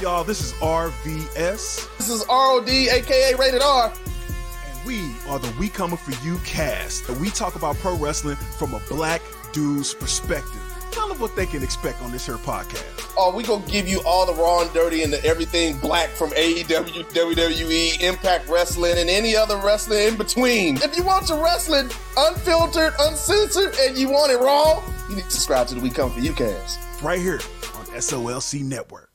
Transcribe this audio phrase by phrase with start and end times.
[0.00, 0.24] Up, y'all?
[0.24, 1.98] This is RVS.
[1.98, 3.92] This is ROD, aka Rated R.
[3.92, 7.06] And we are the We Coming For You cast.
[7.10, 9.20] And we talk about pro wrestling from a black
[9.52, 10.62] dude's perspective.
[10.90, 13.12] Tell them what they can expect on this here podcast.
[13.18, 16.30] Oh, we gonna give you all the raw and dirty and the everything black from
[16.30, 20.76] AEW, WWE, Impact Wrestling, and any other wrestling in between.
[20.78, 25.30] If you want your wrestling unfiltered, uncensored, and you want it raw, you need to
[25.30, 26.80] subscribe to the We Come For You cast.
[27.02, 27.40] Right here
[27.76, 29.09] on SOLC Network.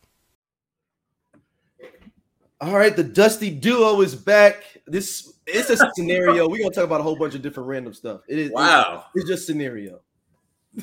[2.66, 4.64] All right, the Dusty Duo is back.
[4.88, 6.50] This it's a scenario.
[6.50, 8.22] We're gonna talk about a whole bunch of different random stuff.
[8.28, 9.06] It is wow.
[9.14, 10.00] It's, it's just scenario.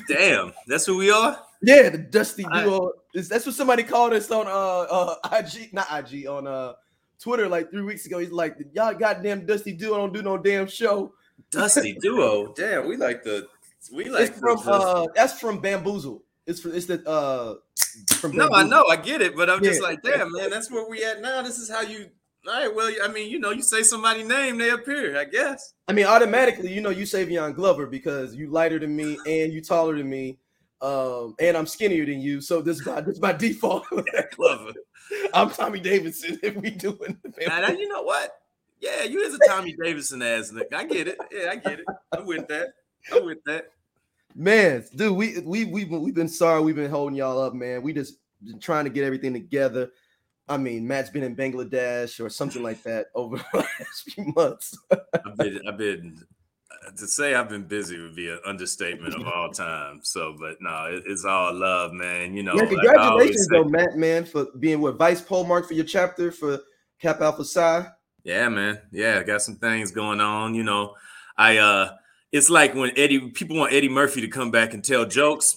[0.07, 1.37] Damn, that's who we are.
[1.61, 2.93] Yeah, the Dusty Duo.
[3.13, 6.73] Is, that's what somebody called us on uh uh IG, not IG, on uh
[7.19, 8.19] Twitter like three weeks ago.
[8.19, 11.13] He's like, y'all goddamn Dusty Duo don't do no damn show.
[11.51, 12.53] Dusty Duo.
[12.53, 13.45] Damn, we like the
[13.91, 16.23] we like it's from uh that's from Bamboozle.
[16.47, 17.55] It's for it's the uh
[18.15, 19.71] from No, I know, I get it, but I'm yeah.
[19.71, 21.41] just like, damn man, that's where we at now.
[21.41, 22.09] This is how you
[22.45, 25.75] all right, well, I mean, you know, you say somebody's name, they appear, I guess.
[25.87, 29.53] I mean, automatically, you know, you say Savion Glover because you lighter than me and
[29.53, 30.37] you taller than me,
[30.81, 32.41] um, and I'm skinnier than you.
[32.41, 33.85] So this is my this is my default.
[34.35, 34.73] Glover.
[35.33, 36.37] I'm Tommy Davidson.
[36.43, 38.31] If we doing, now, now, you know what?
[38.81, 40.73] Yeah, you is a Tommy Davidson ass nigga.
[40.73, 41.17] I get it.
[41.31, 41.85] Yeah, I get it.
[42.11, 42.73] I'm with that.
[43.13, 43.67] I'm with that.
[44.35, 46.61] Man, dude, we we we we've been sorry.
[46.61, 47.81] We've been holding y'all up, man.
[47.81, 49.91] We just been trying to get everything together.
[50.47, 54.77] I mean, Matt's been in Bangladesh or something like that over the last few months.
[54.91, 56.21] I've been, I've been
[56.85, 60.01] uh, to say I've been busy would be an understatement of all time.
[60.03, 62.35] So, but no, it, it's all love, man.
[62.35, 65.85] You know, yeah, congratulations like though, Matt, man, for being with Vice Polemarch for your
[65.85, 66.59] chapter for
[66.99, 67.87] Kappa Alpha Psi.
[68.23, 68.79] Yeah, man.
[68.91, 70.55] Yeah, I got some things going on.
[70.55, 70.95] You know,
[71.37, 71.91] I uh
[72.33, 75.55] it's like when Eddie people want Eddie Murphy to come back and tell jokes.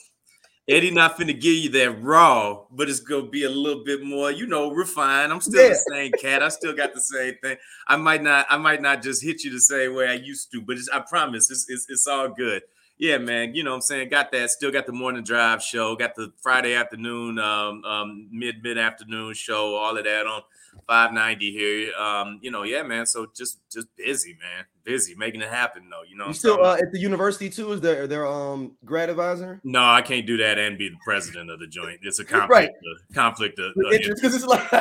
[0.69, 4.32] Eddie not finna give you that raw, but it's gonna be a little bit more,
[4.32, 5.32] you know, refined.
[5.32, 5.69] I'm still yeah.
[5.70, 6.42] the same cat.
[6.42, 7.56] I still got the same thing.
[7.86, 10.60] I might not, I might not just hit you the same way I used to,
[10.60, 12.62] but I promise, it's, it's it's all good.
[12.98, 13.54] Yeah, man.
[13.54, 14.09] You know what I'm saying?
[14.09, 14.50] Got that.
[14.50, 15.94] Still got the morning drive show.
[15.97, 19.76] Got the Friday afternoon, um, um, mid mid afternoon show.
[19.76, 20.42] All of that on
[20.87, 21.94] 590 here.
[21.94, 23.06] Um, you know, yeah, man.
[23.06, 24.64] So just just busy, man.
[24.84, 26.03] Busy making it happen though.
[26.09, 27.72] You know, you still uh, at the university too?
[27.72, 29.60] Is there their um grad advisor?
[29.65, 32.00] No, I can't do that and be the president of the joint.
[32.03, 32.50] It's a conflict.
[32.50, 32.69] right.
[32.70, 34.70] Of, conflict of, of interest because it's like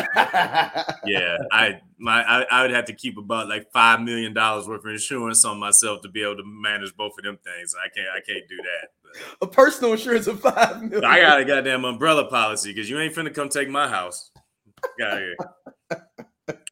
[1.05, 4.85] yeah, I my I, I would have to keep about like five million dollars worth
[4.85, 7.73] of insurance on myself to be able to manage both of them things.
[7.83, 8.89] I can't I can't do that.
[9.41, 11.05] A personal insurance of five million.
[11.05, 14.31] I got a goddamn umbrella policy because you ain't finna come take my house.
[14.99, 15.35] Got here.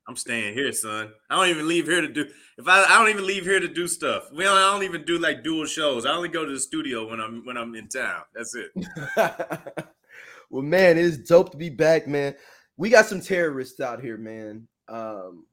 [0.08, 1.14] I'm staying here, son.
[1.30, 2.28] I don't even leave here to do.
[2.58, 4.25] If I, I don't even leave here to do stuff.
[4.34, 6.06] We don't, I don't even do like dual shows.
[6.06, 8.24] I only go to the studio when I'm when I'm in town.
[8.36, 8.72] That's it.
[10.50, 12.36] well, man, it is dope to be back, man.
[12.75, 14.68] We got some terrorists out here, man.
[14.90, 15.46] Um,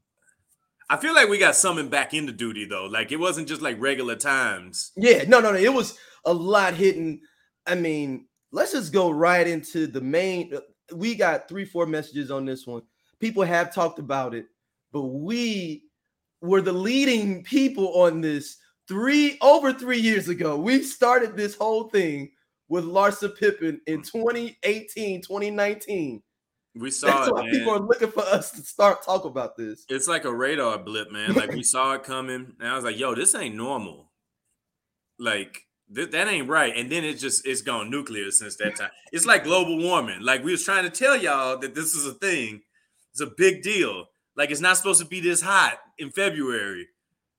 [0.89, 2.87] I feel like we got summoned back into duty though.
[2.87, 4.91] Like it wasn't just like regular times.
[4.97, 5.59] Yeah, no, no, no.
[5.59, 7.21] It was a lot hitting.
[7.66, 10.53] I mean, let's just go right into the main.
[10.93, 12.83] We got three, four messages on this one
[13.20, 14.47] people have talked about it,
[14.92, 15.84] but we
[16.41, 18.56] were the leading people on this
[18.88, 20.56] three over three years ago.
[20.56, 22.32] We started this whole thing
[22.69, 24.10] with Larsa Pippen in mm.
[24.10, 26.22] 2018, 2019.
[26.76, 27.34] We saw That's it.
[27.34, 27.50] Why man.
[27.53, 29.84] people are looking for us to start talk about this.
[29.88, 31.34] It's like a radar blip, man.
[31.34, 34.12] Like we saw it coming, and I was like, "Yo, this ain't normal."
[35.19, 36.75] Like th- that ain't right.
[36.76, 38.91] And then it just it's gone nuclear since that time.
[39.12, 40.20] It's like global warming.
[40.20, 42.62] Like we was trying to tell y'all that this is a thing,
[43.12, 44.06] it's a big deal.
[44.37, 46.88] Like it's not supposed to be this hot in February.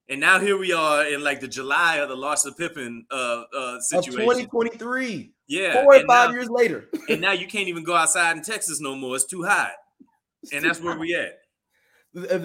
[0.10, 3.80] And now here we are in like the July of the Larsa Pippen uh, uh,
[3.80, 4.22] situation.
[4.22, 5.32] Of 2023.
[5.48, 5.84] Yeah.
[5.84, 6.90] Four or five now, years later.
[7.10, 9.16] and now you can't even go outside in Texas no more.
[9.16, 9.72] It's too hot.
[10.44, 11.40] It's and that's where we at.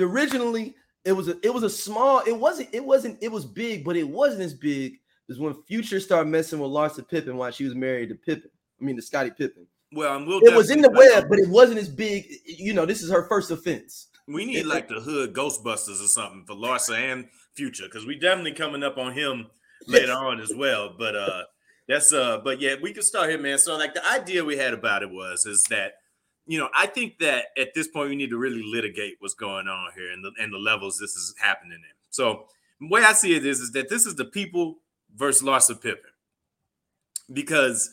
[0.01, 3.85] Originally, it was a it was a small, it wasn't, it wasn't, it was big,
[3.85, 7.65] but it wasn't as big as when Future started messing with Larsa Pippen while she
[7.65, 8.51] was married to Pippen.
[8.81, 9.67] I mean to Scottie Pippen.
[9.93, 12.27] Well, we'll it was in the web, but it wasn't as big.
[12.45, 14.09] You know, this is her first offense.
[14.29, 18.53] We need like the hood Ghostbusters or something for Larsa and Future because we definitely
[18.53, 19.47] coming up on him
[19.87, 20.95] later on as well.
[20.99, 21.43] But uh,
[21.89, 23.59] that's uh, but yeah, we can start here, man.
[23.59, 25.93] So like the idea we had about it was is that
[26.47, 29.69] you know I think that at this point we need to really litigate what's going
[29.69, 31.95] on here and the and the levels this is happening in.
[32.11, 32.47] So
[32.81, 34.79] the way I see it is is that this is the people
[35.15, 36.11] versus Larsa Pippen
[37.33, 37.91] because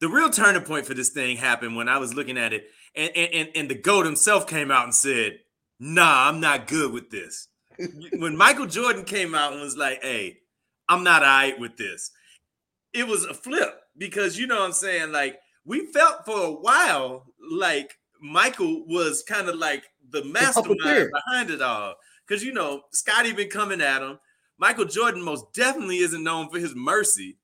[0.00, 3.10] the real turning point for this thing happened when I was looking at it, and
[3.16, 5.40] and and the goat himself came out and said,
[5.80, 7.48] "Nah, I'm not good with this."
[8.18, 10.38] when Michael Jordan came out and was like, "Hey,
[10.88, 12.10] I'm not alright with this,"
[12.92, 15.12] it was a flip because you know what I'm saying.
[15.12, 21.50] Like we felt for a while like Michael was kind of like the mastermind behind
[21.50, 21.94] it all.
[22.26, 24.18] Because you know, Scotty been coming at him.
[24.58, 27.36] Michael Jordan most definitely isn't known for his mercy.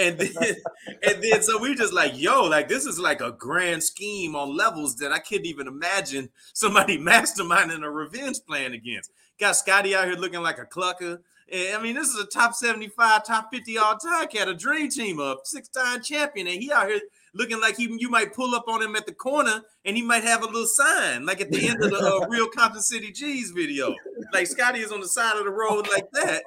[0.00, 0.32] And then
[1.02, 4.56] and then so we just like, yo, like this is like a grand scheme on
[4.56, 9.12] levels that I couldn't even imagine somebody masterminding a revenge plan against.
[9.38, 11.18] Got Scotty out here looking like a clucker.
[11.52, 14.88] And, I mean, this is a top 75, top 50 all time cat, a dream
[14.88, 16.46] team up, six-time champion.
[16.46, 17.00] And he out here
[17.34, 20.24] looking like he you might pull up on him at the corner and he might
[20.24, 23.50] have a little sign like at the end of the uh, real Compton City G's
[23.50, 23.94] video.
[24.32, 26.42] Like Scotty is on the side of the road like that.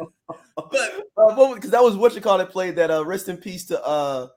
[0.55, 0.71] But
[1.17, 3.83] because uh, that was what you call it played that uh rest in peace to
[3.83, 4.27] uh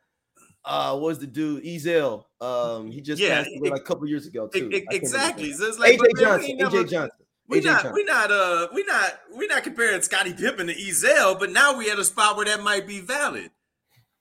[0.65, 2.25] uh what was the dude Ezell.
[2.41, 4.71] Um he just yeah, passed away like a couple years ago too.
[4.73, 5.53] It, exactly.
[5.53, 7.27] So it's like AJ Johnson, never, AJ Johnson.
[7.49, 11.51] We not we not uh we not we not comparing Scottie Pippen to Ezell, but
[11.53, 13.51] now we at a spot where that might be valid.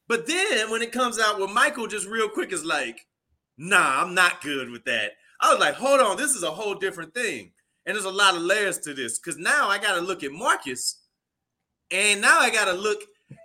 [0.07, 3.07] But then when it comes out with Michael, just real quick, is like,
[3.57, 5.13] nah, I'm not good with that.
[5.41, 7.51] I was like, hold on, this is a whole different thing.
[7.85, 10.31] And there's a lot of layers to this because now I got to look at
[10.31, 11.01] Marcus
[11.91, 13.01] and now I got to look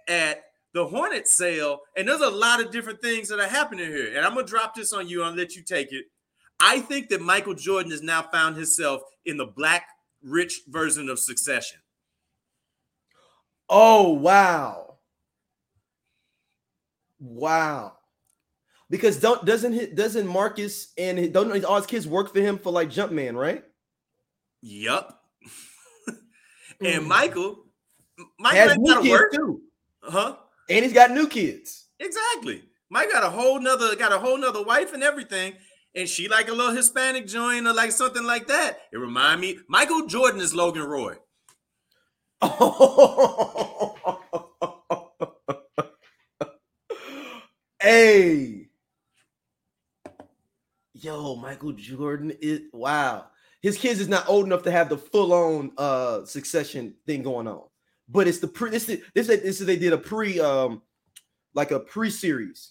[0.09, 1.81] at the Hornet sale.
[1.97, 4.17] And there's a lot of different things that are happening here.
[4.17, 6.05] And I'm going to drop this on you and let you take it.
[6.61, 9.87] I think that Michael Jordan has now found himself in the black
[10.23, 11.81] rich version of succession.
[13.69, 14.99] Oh, wow.
[17.19, 17.95] Wow.
[18.91, 22.73] Because don't doesn't he, doesn't Marcus and don't all his kids work for him for
[22.73, 23.63] like Jumpman, right?
[24.63, 25.23] Yup.
[26.81, 27.07] and mm.
[27.07, 27.67] Michael,
[28.39, 29.33] Mike has new kids work.
[29.33, 29.63] too.
[30.03, 30.37] Huh?
[30.69, 31.87] And he's got new kids.
[31.99, 32.63] Exactly.
[32.89, 35.55] Mike got a whole nother got a whole nother wife and everything.
[35.95, 38.81] And she like a little Hispanic joint or like something like that.
[38.93, 41.17] It remind me, Michael Jordan is Logan Roy.
[47.83, 48.69] Hey.
[50.93, 53.27] Yo, Michael Jordan is wow.
[53.63, 57.70] His kids is not old enough to have the full-on uh succession thing going on.
[58.11, 60.83] But it's the pre this is this, this is they did a pre um
[61.55, 62.71] like a pre-series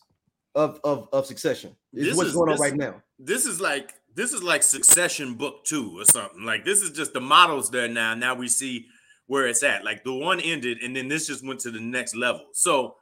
[0.56, 1.75] of of of succession.
[1.94, 3.01] Is this what's is, going on right now.
[3.18, 6.44] This is like this is like succession book two or something.
[6.44, 8.15] Like this is just the models there now.
[8.15, 8.88] Now we see
[9.27, 9.86] where it's at.
[9.86, 12.47] Like the one ended, and then this just went to the next level.
[12.53, 12.95] So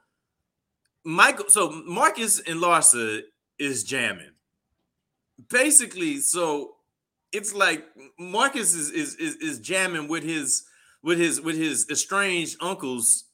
[1.04, 3.22] Michael, so Marcus and Larsa
[3.58, 4.32] is jamming.
[5.48, 6.74] Basically, so
[7.32, 7.84] it's like
[8.18, 10.64] Marcus is is is, is jamming with his
[11.02, 13.24] with his with his estranged uncle's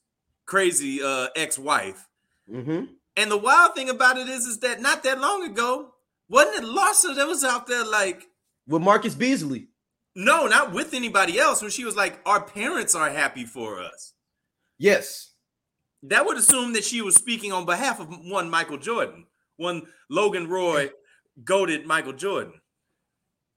[0.46, 2.08] crazy uh ex-wife.
[2.50, 2.84] Mm-hmm.
[3.16, 5.94] And the wild thing about it is, is that not that long ago,
[6.28, 8.24] wasn't it Larsa that was out there like
[8.66, 9.68] with Marcus Beasley?
[10.16, 11.60] No, not with anybody else.
[11.60, 14.12] When she was like, "Our parents are happy for us."
[14.78, 15.34] Yes
[16.04, 19.26] that would assume that she was speaking on behalf of one Michael Jordan,
[19.56, 20.90] one Logan Roy,
[21.42, 22.60] goaded Michael Jordan.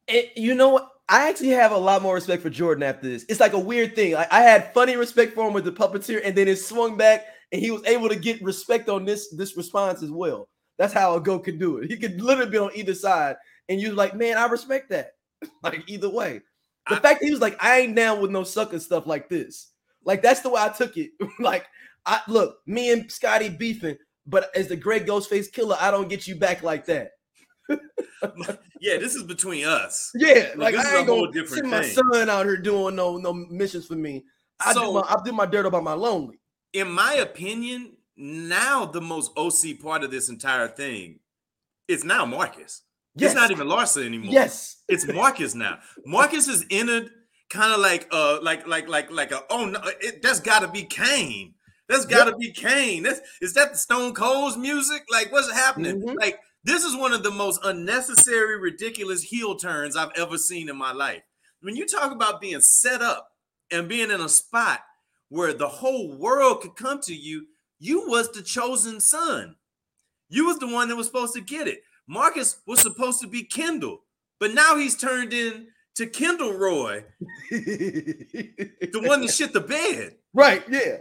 [0.08, 0.90] And you know what?
[1.10, 3.26] I actually have a lot more respect for Jordan after this.
[3.30, 4.14] It's like a weird thing.
[4.14, 7.26] Like I had funny respect for him with the puppeteer, and then it swung back,
[7.52, 10.50] and he was able to get respect on this this response as well.
[10.78, 11.90] That's how a go could do it.
[11.90, 13.38] He could literally be on either side,
[13.70, 15.14] and you're like, man, I respect that.
[15.64, 16.42] like either way,
[16.90, 19.72] the I, fact he was like, I ain't down with no sucker stuff like this.
[20.04, 21.12] Like that's the way I took it.
[21.40, 21.66] like
[22.06, 26.28] I look, me and Scotty beefing, but as the great Ghostface Killah, I don't get
[26.28, 27.12] you back like that.
[28.80, 30.12] yeah, this is between us.
[30.16, 33.86] Yeah, like, like I ain't gonna send my son out here doing no no missions
[33.86, 34.24] for me.
[34.60, 36.40] I so, do my I do my dirt about my lonely.
[36.74, 41.20] In my opinion, now the most OC part of this entire thing
[41.88, 42.84] is now Marcus.
[43.16, 43.32] Yes.
[43.32, 44.32] It's not even Larsa anymore.
[44.32, 45.80] Yes, it's Marcus now.
[46.06, 47.10] Marcus has entered
[47.50, 50.68] kind of like uh like like like like a oh no, it, that's got to
[50.68, 51.54] be Kane.
[51.90, 52.40] That's got to yep.
[52.40, 53.04] be Kane.
[53.04, 55.04] That's is that the Stone Cold's music?
[55.12, 56.02] Like, what's happening?
[56.02, 56.18] Mm-hmm.
[56.18, 60.76] Like, this is one of the most unnecessary, ridiculous heel turns I've ever seen in
[60.76, 61.24] my life.
[61.62, 63.30] When you talk about being set up
[63.72, 64.82] and being in a spot
[65.30, 67.46] where the whole world could come to you,
[67.80, 69.56] you was the chosen son.
[70.28, 71.84] You was the one that was supposed to get it.
[72.06, 74.02] Marcus was supposed to be Kendall,
[74.38, 77.06] but now he's turned in to Kendall Roy,
[77.50, 80.16] the one that shit the bed.
[80.34, 80.98] Right, yeah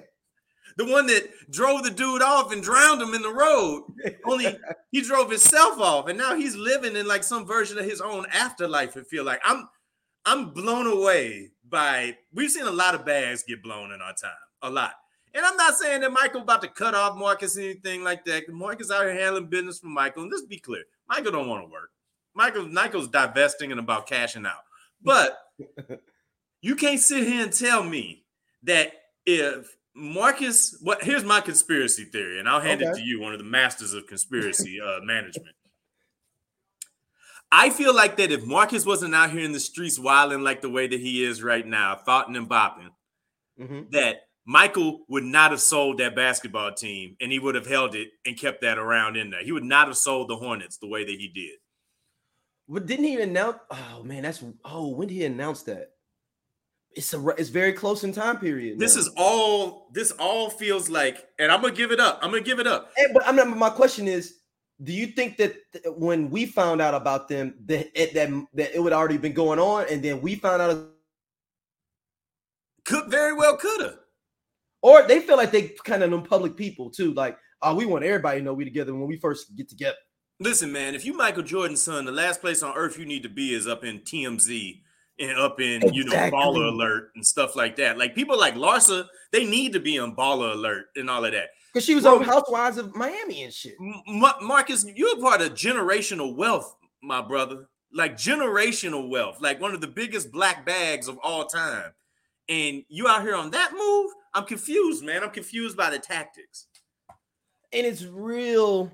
[0.77, 3.85] the one that drove the dude off and drowned him in the road.
[4.25, 4.59] Only
[4.93, 8.27] he drove himself off, and now he's living in like some version of his own
[8.33, 8.97] afterlife.
[8.97, 9.69] I feel like I'm
[10.25, 14.33] I'm blown away by we've seen a lot of bags get blown in our time,
[14.63, 14.93] a lot.
[15.35, 18.49] And I'm not saying that Michael about to cut off Marcus or anything like that.
[18.49, 20.23] Marcus out here handling business for Michael.
[20.23, 21.91] And let's be clear, Michael don't want to work.
[22.35, 24.65] Michael Michael's divesting and about cashing out.
[25.03, 25.39] But
[26.61, 28.25] you can't sit here and tell me
[28.63, 28.93] that
[29.25, 32.91] if Marcus, what here's my conspiracy theory, and I'll hand okay.
[32.91, 35.57] it to you, one of the masters of conspiracy uh, management.
[37.51, 40.71] I feel like that if Marcus wasn't out here in the streets wilding like the
[40.71, 42.91] way that he is right now, thoughting and bopping,
[43.59, 43.89] Mm-hmm.
[43.93, 48.09] that Michael would not have sold that basketball team and he would have held it
[48.27, 49.43] and kept that around in there.
[49.43, 51.55] He would not have sold the Hornets the way that he did.
[52.69, 53.57] But didn't he even announce?
[53.71, 54.89] Oh man, that's oh.
[54.89, 55.93] When did he announce that?
[56.97, 58.79] It's a it's very close in time period.
[58.79, 62.19] This is all this all feels like, and I'm gonna give it up.
[62.23, 62.91] I'm gonna give it up.
[62.97, 64.39] Hey, but I'm not, my question is,
[64.83, 68.75] do you think that th- when we found out about them, that it, that that
[68.75, 70.89] it would already been going on, and then we found out,
[72.87, 73.99] Could very well could have.
[74.81, 78.05] or they feel like they kind of them public people too, like oh, we want
[78.05, 79.97] everybody to know we together when we first get together.
[80.41, 83.29] Listen, man, if you Michael Jordan's son, the last place on earth you need to
[83.29, 84.81] be is up in TMZ
[85.19, 87.97] and up in, you know, baller alert and stuff like that.
[87.99, 91.49] Like people like Larsa, they need to be on baller alert and all of that.
[91.73, 92.17] Because she was Bro.
[92.19, 93.75] on Housewives of Miami and shit.
[94.07, 97.69] Ma- Marcus, you're part of generational wealth, my brother.
[97.93, 101.93] Like generational wealth, like one of the biggest black bags of all time.
[102.49, 104.11] And you out here on that move?
[104.35, 105.23] I'm confused, man.
[105.23, 106.67] I'm confused by the tactics.
[107.73, 108.93] and it's real.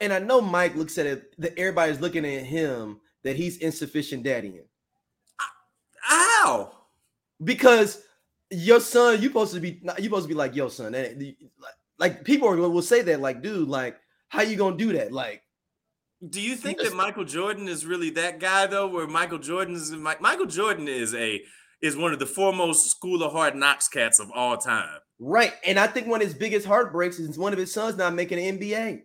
[0.00, 4.24] And I know Mike looks at it that everybody's looking at him that he's insufficient
[4.24, 4.64] daddying
[6.10, 6.72] Ow.
[7.42, 8.02] because
[8.50, 11.36] your son, you supposed to be you supposed to be like yo son, that- the-
[11.58, 13.96] like, like people are, will say that like dude, like
[14.28, 15.12] how you gonna do that?
[15.12, 15.42] Like
[16.28, 18.88] Do you think that Michael Jordan is really that guy though?
[18.88, 21.42] Where Michael Jordan is Michael Jordan is a
[21.80, 24.98] is one of the foremost school of hard knocks cats of all time.
[25.18, 28.14] right, and I think one of his biggest heartbreaks is one of his sons not
[28.14, 29.02] making an NBA.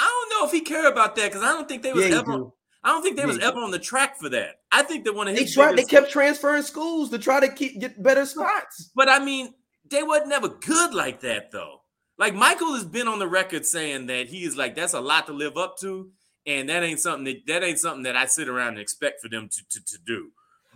[0.00, 2.18] I don't know if he care about that because I don't think they was Yeah,
[2.18, 2.32] ever.
[2.32, 2.52] do.
[2.84, 4.56] I don't think they was ever on the track for that.
[4.72, 5.76] I think that one of They tried.
[5.76, 8.90] They kept transferring schools to try to keep get better spots.
[8.94, 9.54] But I mean,
[9.88, 11.82] they wasn't never good like that though.
[12.18, 15.26] Like Michael has been on the record saying that he is like that's a lot
[15.26, 16.10] to live up to,
[16.46, 19.28] and that ain't something that that ain't something that I sit around and expect for
[19.28, 20.30] them to to, to do.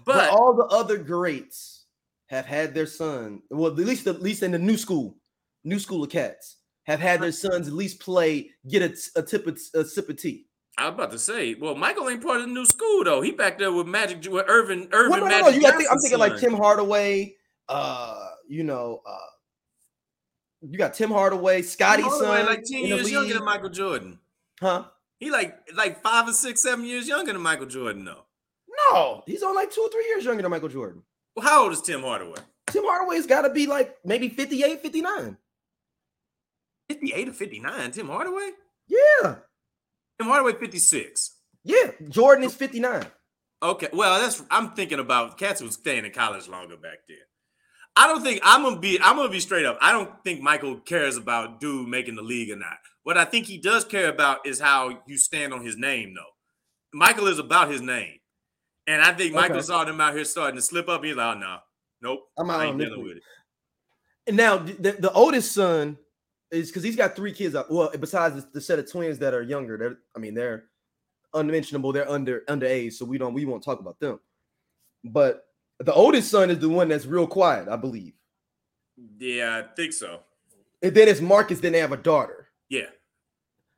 [0.04, 1.86] But, But all the other greats
[2.28, 3.42] have had their son.
[3.50, 5.16] Well, at least at least in the new school,
[5.64, 9.46] new school of cats have had their sons at least play, get a, a tip
[9.46, 10.46] of a sip of tea.
[10.78, 13.22] I was about to say, well, Michael ain't part of the new school though.
[13.22, 15.50] He back there with Magic with Irvin Irvin Well, no, no, Magic no.
[15.50, 15.92] You got.
[15.92, 16.38] I'm thinking like.
[16.38, 17.34] Tim Hardaway.
[17.68, 19.18] Uh, you know, uh,
[20.62, 23.70] you got Tim Hardaway, Scotty's Hardaway son, like 10 in the years younger than Michael
[23.70, 24.18] Jordan.
[24.60, 24.84] huh?
[25.18, 28.24] He like like five or six, seven years younger than Michael Jordan, though.
[28.92, 31.02] No, he's on like two or three years younger than Michael Jordan.
[31.34, 32.38] Well, how old is Tim Hardaway?
[32.68, 35.36] Tim Hardaway's got to be like maybe 58, 59.
[36.88, 37.90] 58 or 59.
[37.92, 38.50] Tim Hardaway?
[38.88, 39.36] Yeah,
[40.18, 41.36] Tim Hardaway 56.
[41.64, 41.90] yeah.
[42.08, 43.06] Jordan is 59.
[43.62, 47.18] Okay, well, that's I'm thinking about cats was staying in college longer back then.
[47.96, 49.78] I don't think I'm gonna be I'm gonna be straight up.
[49.80, 52.76] I don't think Michael cares about dude making the league or not.
[53.04, 56.98] What I think he does care about is how you stand on his name, though.
[56.98, 58.18] Michael is about his name.
[58.86, 59.64] And I think Michael Okay.
[59.66, 61.02] saw them out here starting to slip up.
[61.02, 61.56] He's like, oh no,
[62.02, 62.20] nope.
[62.38, 63.22] I'm out I ain't dealing with it.
[64.26, 65.96] And now the, the oldest son
[66.50, 67.54] is because he's got three kids.
[67.54, 70.64] Out, well, besides the, the set of twins that are younger, they're I mean they're
[71.34, 71.92] unmentionable.
[71.92, 74.20] They're under underage, so we don't we won't talk about them.
[75.04, 75.46] But
[75.78, 78.14] the oldest son is the one that's real quiet, I believe.
[79.18, 80.20] Yeah, I think so.
[80.82, 81.60] And then it's Marcus.
[81.60, 82.48] Then they have a daughter.
[82.68, 82.86] Yeah.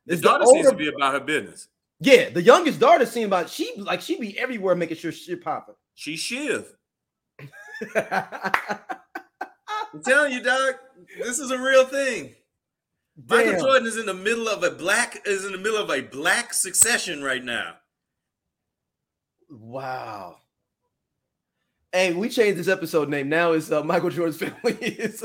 [0.05, 1.67] The daughter seems to be about her business.
[1.99, 5.75] Yeah, the youngest daughter seems about she like she be everywhere making sure shit popping.
[5.95, 6.75] She Shiv.
[7.95, 8.79] I'm
[10.05, 10.79] telling you, Doc,
[11.21, 12.35] this is a real thing.
[13.27, 13.61] Michael Damn.
[13.61, 16.53] Jordan is in the middle of a black is in the middle of a black
[16.53, 17.75] succession right now.
[19.49, 20.37] Wow.
[21.91, 23.29] Hey, we changed this episode name.
[23.29, 24.77] Now it's uh, Michael Jordan's family.
[24.81, 25.23] It's,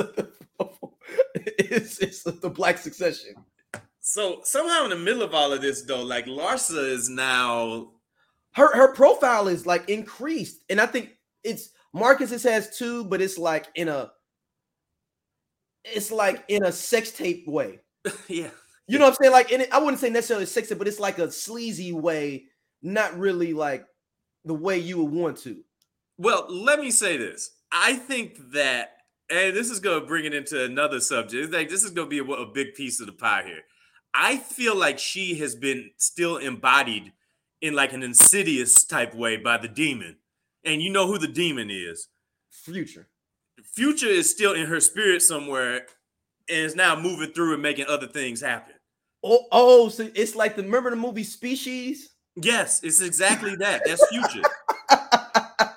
[1.35, 3.35] it's, it's the Black Succession.
[4.01, 7.93] So somehow in the middle of all of this, though, like Larsa is now
[8.55, 13.37] Her her profile is like increased, and I think it's Marcus has two, but it's
[13.37, 14.13] like in a
[15.85, 17.81] it's like in a sex tape way.
[18.28, 18.50] yeah.
[18.87, 19.32] You know what I'm saying?
[19.32, 22.44] Like in it, I wouldn't say necessarily sex tape, but it's like a sleazy way,
[22.82, 23.87] not really like
[24.44, 25.62] the way you would want to.
[26.18, 27.50] Well, let me say this.
[27.73, 28.90] I think that,
[29.30, 31.52] and this is going to bring it into another subject.
[31.52, 33.62] Like this is going to be a, a big piece of the pie here.
[34.14, 37.12] I feel like she has been still embodied
[37.61, 40.16] in like an insidious type way by the demon,
[40.64, 42.08] and you know who the demon is.
[42.50, 43.08] Future.
[43.64, 45.87] Future is still in her spirit somewhere,
[46.49, 48.75] and is now moving through and making other things happen.
[49.23, 52.11] Oh, oh, so it's like the remember the movie Species?
[52.37, 53.83] Yes, it's exactly that.
[53.87, 54.43] That's Future.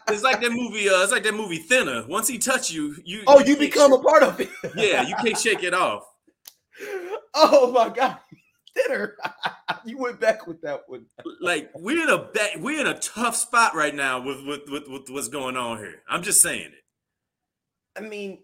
[0.09, 0.89] it's like that movie.
[0.89, 2.05] Uh, it's like that movie Thinner.
[2.07, 4.49] Once he touch you, you Oh, you can't become a part of it.
[4.75, 6.03] yeah, you can't shake it off.
[7.33, 8.17] oh my god.
[8.75, 9.15] Thinner!
[9.85, 11.05] you went back with that one.
[11.41, 14.87] like we're in a ba- we're in a tough spot right now with, with with
[14.87, 16.03] with what's going on here.
[16.09, 16.83] I'm just saying it.
[17.97, 18.39] I mean,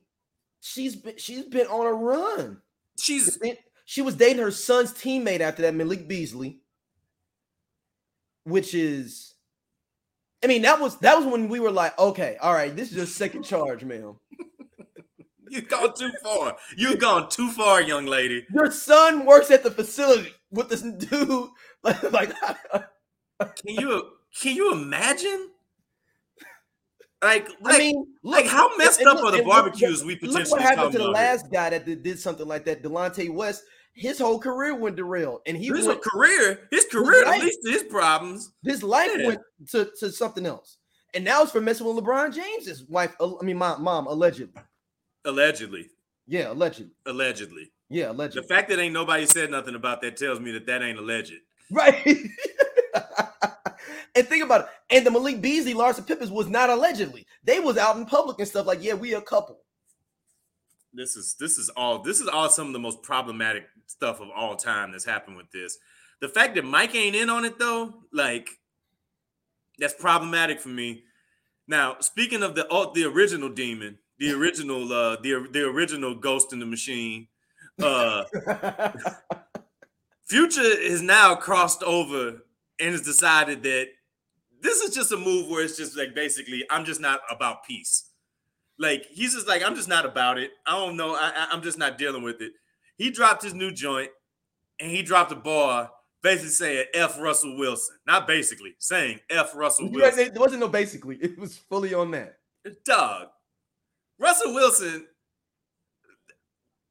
[0.64, 2.62] she's been she's been on a run.
[2.98, 3.38] She's
[3.86, 6.60] She was dating her son's teammate after that, Malik Beasley,
[8.46, 9.36] which is,
[10.44, 12.96] I mean, that was that was when we were like, okay, all right, this is
[12.96, 14.16] just second charge, ma'am.
[15.50, 16.56] you've gone too far.
[16.78, 18.46] You've gone too far, young lady.
[18.54, 21.50] Your son works at the facility with this dude.
[21.84, 22.32] Like
[23.40, 25.50] Can you can you imagine?
[27.24, 30.14] Like, like, I mean, like how messed up look- are the and look- barbecues we
[30.14, 33.34] Look potentially what happened to the last guy that did, did something like that, Delonte
[33.34, 33.64] West.
[33.96, 37.40] His whole career went derailed, and he His went, career, his career, right.
[37.40, 38.52] at least his problems.
[38.64, 39.28] his life Yeah.
[39.28, 40.78] went to, to something else.
[41.14, 43.16] And now it's for messing with LeBron James's wife.
[43.22, 44.62] I mean, my mom allegedly.
[45.26, 45.90] Allegedly,
[46.28, 46.92] Yeah, allegedly.
[47.06, 47.72] allegedly.
[47.90, 48.42] Yeah, allegedly.
[48.42, 51.34] The fact that ain't nobody said nothing about that tells me that that ain't alleged.
[51.72, 52.04] Right.
[54.16, 54.68] and think about it.
[54.90, 57.26] And the Malik Beasley, Larson Pippins was not allegedly.
[57.44, 59.60] They was out in public and stuff like, yeah, we a couple.
[60.94, 64.30] This is this is all this is all some of the most problematic stuff of
[64.30, 65.78] all time that's happened with this.
[66.22, 68.50] The fact that Mike ain't in on it though, like
[69.80, 71.04] that's problematic for me.
[71.68, 76.54] Now, speaking of the oh, the original demon, the original uh the the original ghost
[76.54, 77.28] in the machine,
[77.82, 78.24] uh
[80.26, 82.44] Future is now crossed over
[82.84, 83.88] and has decided that
[84.62, 88.10] this is just a move where it's just like basically I'm just not about peace.
[88.78, 90.52] Like he's just like I'm just not about it.
[90.68, 91.16] I don't know.
[91.16, 92.52] I, I'm just not dealing with it.
[92.98, 94.10] He dropped his new joint
[94.80, 97.96] and he dropped a bar basically saying F Russell Wilson.
[98.06, 100.34] Not basically saying F Russell Wilson.
[100.34, 101.16] There wasn't no basically.
[101.22, 102.38] It was fully on that.
[102.86, 103.28] Dog.
[104.20, 105.08] Russell Wilson.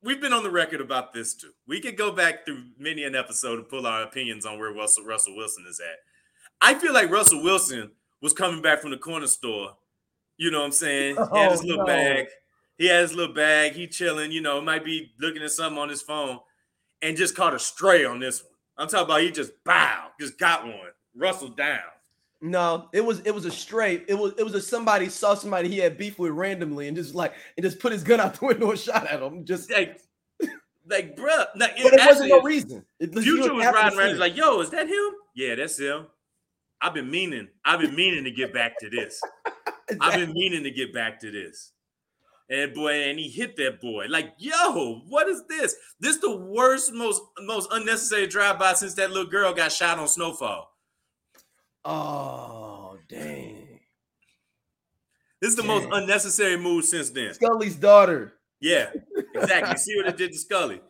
[0.05, 1.53] We've been on the record about this too.
[1.69, 5.05] We could go back through many an episode and pull our opinions on where Russell
[5.05, 5.97] Russell Wilson is at.
[6.61, 9.77] I feel like Russell Wilson was coming back from the corner store.
[10.39, 11.15] You know what I'm saying?
[11.15, 11.87] He had oh, his Oh, little no.
[11.87, 12.27] bag.
[12.79, 13.73] He had his little bag.
[13.75, 14.33] He chilling.
[14.33, 16.41] You know, might be looking at something on his phone,
[17.01, 18.53] and just caught a stray on this one.
[18.79, 20.75] I'm talking about he just bow, just got one.
[21.15, 21.79] Russell down.
[22.45, 24.05] No, it was it was a straight.
[24.09, 27.15] It was it was a somebody saw somebody he had beef with randomly and just
[27.15, 29.45] like and just put his gun out the window and shot at him.
[29.45, 30.01] Just Like,
[30.89, 31.47] like, bruh.
[31.55, 32.85] Like, but it wasn't actually, no reason.
[32.99, 34.09] It, Future was riding around.
[34.09, 35.11] He's like, "Yo, is that him?
[35.37, 36.09] Yeah, that's him.
[36.81, 37.47] I've been meaning.
[37.65, 39.21] I've been meaning to get back to this.
[40.01, 41.71] I've been meaning to get back to this."
[42.51, 44.07] And boy, and he hit that boy.
[44.09, 45.77] Like, yo, what is this?
[46.01, 50.72] This the worst, most most unnecessary drive-by since that little girl got shot on Snowfall.
[51.85, 53.81] Oh dang,
[55.41, 57.35] This is the most unnecessary move since then.
[57.35, 58.35] Scully's daughter.
[58.61, 58.91] Yeah,
[59.35, 59.77] exactly.
[59.77, 60.81] See what it did to Scully.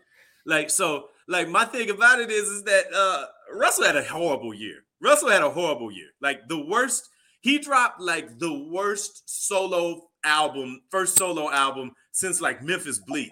[0.45, 3.25] Like so, like my thing about it is, is that uh
[3.55, 4.85] Russell had a horrible year.
[5.01, 6.09] Russell had a horrible year.
[6.21, 7.09] Like the worst.
[7.41, 13.31] He dropped like the worst solo album, first solo album since like Memphis Bleek.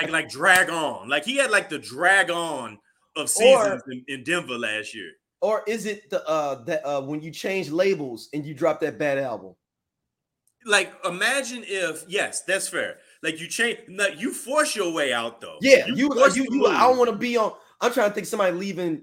[0.00, 1.08] like like Drag-On.
[1.08, 2.78] Like he had like the Drag-On
[3.16, 5.12] of seasons in, in Denver last year.
[5.42, 8.98] Or is it the uh that uh when you change labels and you drop that
[8.98, 9.54] bad album?
[10.64, 12.98] Like imagine if yes, that's fair.
[13.22, 15.58] Like you change, no, you force your way out though.
[15.60, 16.68] Yeah, you you, force you, the.
[16.68, 17.52] I don't want to be on.
[17.80, 19.02] I'm trying to think somebody leaving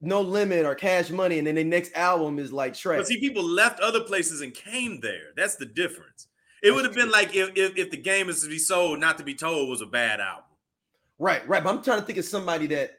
[0.00, 2.98] no limit or cash money, and then the next album is like trash.
[2.98, 5.32] But see, people left other places and came there.
[5.36, 6.28] That's the difference.
[6.62, 9.18] It would have been like if, if if the game is to be sold, not
[9.18, 10.44] to be told was a bad album.
[11.18, 11.64] Right, right.
[11.64, 12.92] But I'm trying to think of somebody that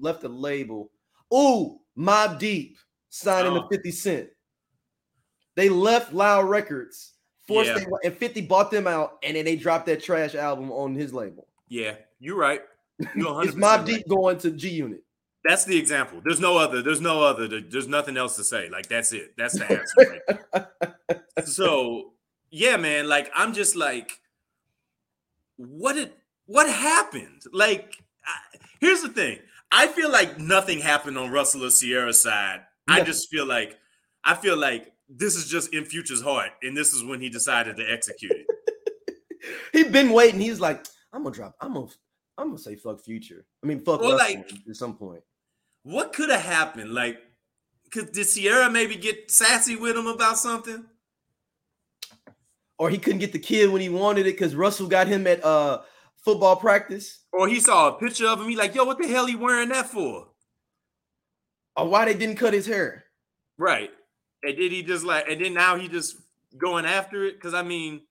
[0.00, 0.90] left a label.
[1.34, 2.78] Ooh, Mobb Deep
[3.10, 3.62] signing Oh.
[3.62, 4.30] to 50 Cent.
[5.54, 7.12] They left Loud Records,
[7.46, 7.78] forced Yeah.
[7.80, 11.12] they, and 50 bought them out, and then they dropped that trash album on his
[11.12, 11.46] label.
[11.68, 12.62] Yeah, you're right.
[13.14, 13.86] You're 100% Is Mobb right.
[13.86, 15.02] Deep going to G Unit?
[15.44, 16.20] That's the example.
[16.24, 16.82] There's no other.
[16.82, 17.48] There's no other.
[17.48, 18.68] There's nothing else to say.
[18.70, 19.34] Like that's it.
[19.36, 20.20] That's the answer.
[20.54, 22.12] right so
[22.50, 23.08] yeah, man.
[23.08, 24.20] Like I'm just like,
[25.56, 26.12] what did
[26.46, 27.42] what happened?
[27.52, 29.38] Like, I, here's the thing.
[29.74, 32.60] I feel like nothing happened on Russell or Ciara's side.
[32.86, 33.78] I just feel like
[34.22, 37.76] I feel like this is just in Future's heart, and this is when he decided
[37.78, 38.46] to execute it.
[39.72, 40.40] He's been waiting.
[40.40, 41.56] He's like, I'm gonna drop.
[41.60, 41.86] I'm gonna.
[42.38, 43.44] I'm gonna say fuck future.
[43.62, 45.22] I mean, fuck Well, Russell like- at some point.
[45.84, 46.92] What could have happened?
[46.94, 47.18] Like,
[47.90, 50.84] could did Ciara maybe get sassy with him about something?
[52.78, 55.42] Or he couldn't get the kid when he wanted it because Russell got him at
[55.44, 55.80] uh
[56.24, 57.24] football practice.
[57.32, 58.48] Or he saw a picture of him.
[58.48, 60.28] He like, yo, what the hell he wearing that for?
[61.76, 63.04] Or why they didn't cut his hair.
[63.58, 63.90] Right.
[64.42, 66.16] And did he just like, and then now he just
[66.58, 67.34] going after it?
[67.34, 68.02] Because I mean,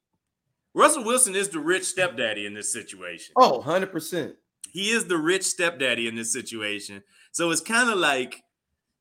[0.73, 3.33] Russell Wilson is the rich stepdaddy in this situation.
[3.37, 4.33] Oh, 100%.
[4.71, 7.03] he is the rich stepdaddy in this situation.
[7.31, 8.43] So it's kind of like,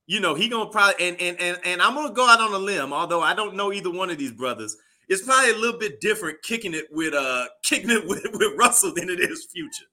[0.07, 2.59] you know, he gonna probably and and and and I'm gonna go out on a
[2.59, 4.77] limb, although I don't know either one of these brothers.
[5.11, 8.94] It's probably a little bit different kicking it with uh kicking it with, with Russell
[8.94, 9.85] than it is future.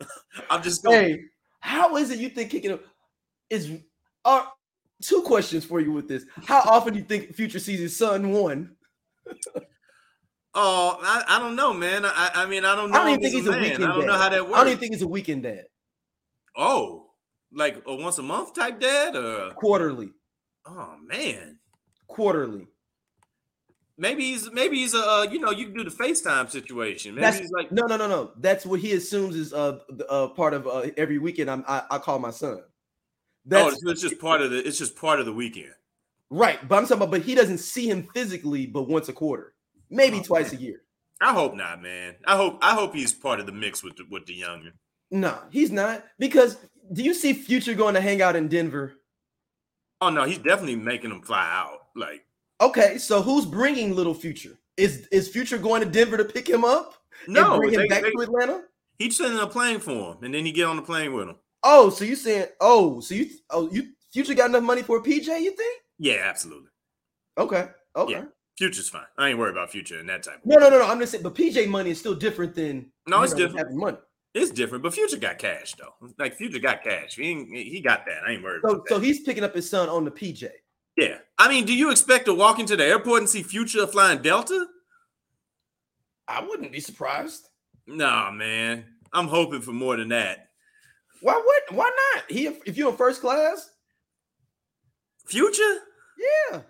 [0.50, 1.04] I'm just going.
[1.10, 1.20] Hey,
[1.60, 2.84] how is it you think kicking it
[3.50, 3.70] is
[4.24, 4.46] uh
[5.02, 6.24] two questions for you with this.
[6.44, 8.74] How often do you think future sees his son one?
[10.54, 12.04] Oh, I, I don't know, man.
[12.04, 12.98] I, I mean, I don't know.
[12.98, 13.60] I don't even think he's a man.
[13.62, 14.06] weekend I don't dad.
[14.06, 14.54] know how that works.
[14.54, 15.64] I don't even think he's a weekend dad.
[16.56, 17.10] oh,
[17.52, 20.10] like a once a month type dad, or Quarterly.
[20.66, 21.58] oh man,
[22.08, 22.66] Quarterly.
[23.98, 27.14] Maybe he's maybe he's a uh, you know you can do the FaceTime situation.
[27.14, 28.30] Maybe That's he's like no, no, no, no.
[28.38, 31.50] That's what he assumes is uh, uh part of uh, every weekend.
[31.50, 32.58] I'm I, I call my son.
[32.60, 32.64] oh,
[33.44, 35.72] That's it's, it's just part of the it's just part of the weekend.
[36.30, 36.66] right.
[36.66, 39.54] But I'm talking about, but he doesn't see him physically, but once a quarter,
[39.90, 40.60] maybe Oh, twice man.
[40.60, 40.82] a year.
[41.20, 42.14] I hope not, man.
[42.26, 44.70] I hope I hope he's part of the mix with the with the younger.
[45.10, 46.04] No, he's not.
[46.18, 46.56] Because
[46.92, 48.94] do you see Future going to hang out in Denver?
[50.00, 51.86] Oh no, he's definitely making them fly out.
[51.96, 52.24] Like
[52.60, 54.58] Okay, so who's bringing Little Future?
[54.76, 56.94] Is is Future going to Denver to pick him up
[57.26, 58.62] no, bring him they, back they, to Atlanta?
[58.98, 61.36] he's sending a plane for him, and then he get on the plane with him.
[61.62, 62.46] Oh, so you saying?
[62.60, 63.28] Oh, so you?
[63.50, 63.88] Oh, you?
[64.12, 65.26] Future got enough money for a PJ?
[65.26, 65.82] You think?
[65.98, 66.70] Yeah, absolutely.
[67.36, 68.12] Okay, okay.
[68.12, 68.24] Yeah.
[68.56, 69.04] Future's fine.
[69.16, 70.38] I ain't worried about future in that type.
[70.38, 70.86] Of No, no, no, no.
[70.88, 73.58] I'm just saying, but PJ money is still different than No, it's know, different.
[73.58, 73.98] Having money.
[74.34, 75.94] It's different, but Future got cash though.
[76.18, 77.14] Like Future got cash.
[77.14, 78.24] He ain't, he got that.
[78.26, 80.48] I ain't worried So, so he's picking up his son on the PJ.
[80.98, 81.18] Yeah.
[81.38, 84.66] I mean, do you expect to walk into the airport and see Future flying Delta?
[86.26, 87.48] I wouldn't be surprised.
[87.86, 88.84] Nah, man.
[89.12, 90.48] I'm hoping for more than that.
[91.22, 91.76] Why would?
[91.76, 92.24] Why not?
[92.28, 93.70] He, if you're in first class,
[95.26, 95.78] Future?
[96.50, 96.60] yeah.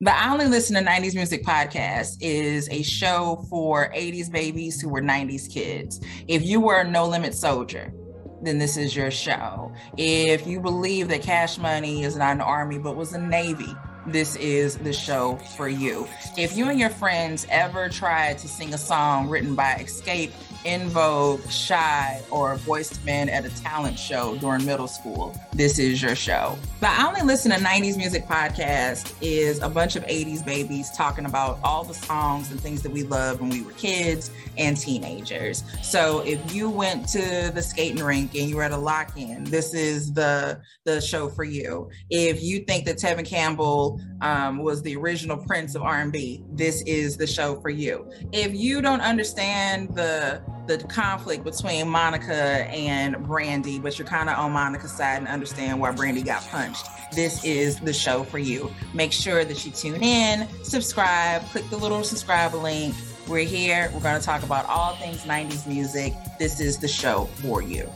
[0.00, 4.88] The I Only Listen to 90s Music podcast is a show for 80s babies who
[4.88, 6.00] were 90s kids.
[6.28, 7.92] If you were a no limit soldier,
[8.42, 9.72] then this is your show.
[9.96, 13.74] If you believe that Cash Money is not an army but was a navy,
[14.06, 16.08] this is the show for you.
[16.36, 20.30] If you and your friends ever tried to sing a song written by Xscape,
[20.64, 26.02] En Vogue, Shai, or Voiced Men at a talent show during middle school, this is
[26.02, 26.58] your show.
[26.80, 31.26] The I Only Listen to 90s Music podcast is a bunch of 80s babies talking
[31.26, 35.62] about all the songs and things that we loved when we were kids and teenagers.
[35.82, 39.74] So if you went to the skating rink and you were at a lock-in, this
[39.74, 41.90] is the the show for you.
[42.10, 47.16] If you think that Tevin Campbell um, was the original Prince of R&B, this is
[47.16, 48.10] the show for you.
[48.32, 54.38] If you don't understand the the conflict between Monica and Brandy, but you're kind of
[54.38, 58.70] on Monica's side and understand why Brandy got punched, this is the show for you.
[58.92, 62.94] Make sure that you tune in, subscribe, click the little subscribe link.
[63.26, 63.90] We're here.
[63.94, 66.12] We're going to talk about all things 90s music.
[66.38, 67.90] This is the show for you.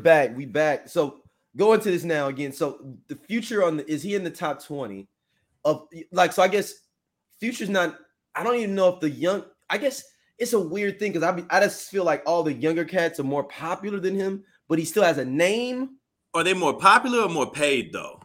[0.00, 0.88] Back, we back.
[0.88, 1.21] So
[1.56, 2.52] go into this now again.
[2.52, 5.08] So the future on the is he in the top 20
[5.64, 6.74] of like so I guess
[7.38, 7.96] future's not
[8.34, 10.02] I don't even know if the young I guess
[10.38, 13.20] it's a weird thing because I be, I just feel like all the younger cats
[13.20, 15.98] are more popular than him, but he still has a name.
[16.34, 18.20] Are they more popular or more paid though?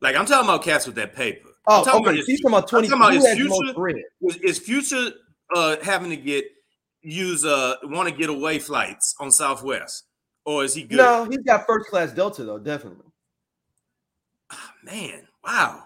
[0.00, 1.48] Like I'm talking about cats with that paper.
[1.66, 2.16] Oh, I'm talking okay.
[2.16, 2.88] about He's talking about I'm 20.
[2.88, 4.02] talking about his has the most future.
[4.22, 5.10] Is, is Future
[5.54, 6.44] uh having to get
[7.02, 10.04] use uh want to get away flights on Southwest,
[10.48, 10.96] or is he good?
[10.96, 13.04] No, he's got first class Delta though, definitely.
[14.50, 15.84] Ah, man, wow.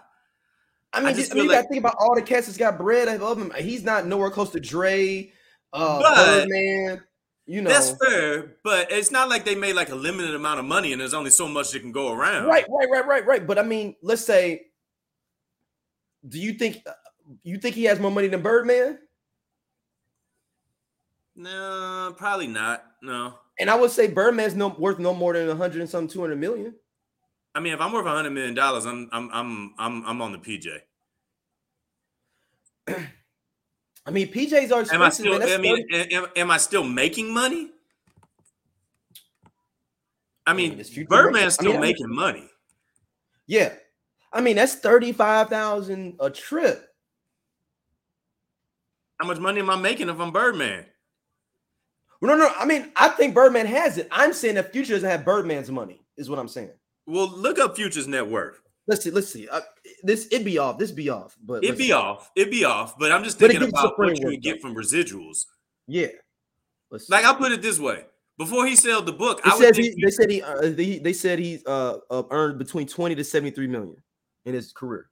[0.93, 2.77] I mean, just I mean, you like- gotta think about all the cats that's got
[2.77, 3.51] bread above him.
[3.57, 5.33] He's not nowhere close to Dre,
[5.73, 6.15] uh, But-
[6.47, 7.03] Birdman.
[7.45, 10.65] You know, That's fair, but it's not like they made like a limited amount of
[10.65, 12.45] money and there's only so much that can go around.
[12.45, 13.45] right, right, right, right, right.
[13.45, 14.67] But I mean, let's say,
[16.25, 16.93] do you think uh,
[17.43, 18.97] you think he has more money than Birdman?
[21.35, 22.85] No, probably not.
[23.01, 23.33] No.
[23.59, 26.21] And I would say Birdman's no worth no more than a hundred and some two
[26.21, 26.73] hundred million.
[27.55, 30.39] I mean, if I'm worth hundred million dollars, I'm I'm I'm I'm I'm on the
[30.39, 30.79] PJ.
[34.05, 35.25] I mean, PJs are Am I expensive.
[35.43, 35.53] still?
[35.53, 37.69] I mean, am, am I still making money?
[40.45, 42.49] I mean, mean, it's future Birdman's making- I still mean, making money.
[43.47, 43.73] yeah.
[44.33, 46.89] I mean, that's thirty five thousand a trip.
[49.21, 50.85] How much money am I making if I'm Birdman?
[52.27, 52.49] No, no.
[52.57, 54.07] I mean, I think Birdman has it.
[54.11, 55.99] I'm saying that Future doesn't have Birdman's money.
[56.17, 56.71] Is what I'm saying.
[57.05, 58.61] Well, look up Future's net worth.
[58.87, 59.11] Let's see.
[59.11, 59.47] Let's see.
[59.49, 59.61] Uh,
[60.03, 60.77] this it'd be off.
[60.77, 61.35] This be off.
[61.43, 61.91] But It'd be see.
[61.91, 62.31] off.
[62.35, 62.97] It'd be off.
[62.97, 64.69] But I'm just thinking gives you a about what you can get though.
[64.69, 65.45] from residuals.
[65.87, 66.07] Yeah.
[66.91, 67.27] Let's Like see.
[67.27, 68.05] I'll put it this way:
[68.37, 71.13] before he sold the book, It I says he, they said he uh, they, they
[71.13, 73.97] said he's uh, uh earned between 20 to 73 million
[74.45, 75.09] in his career.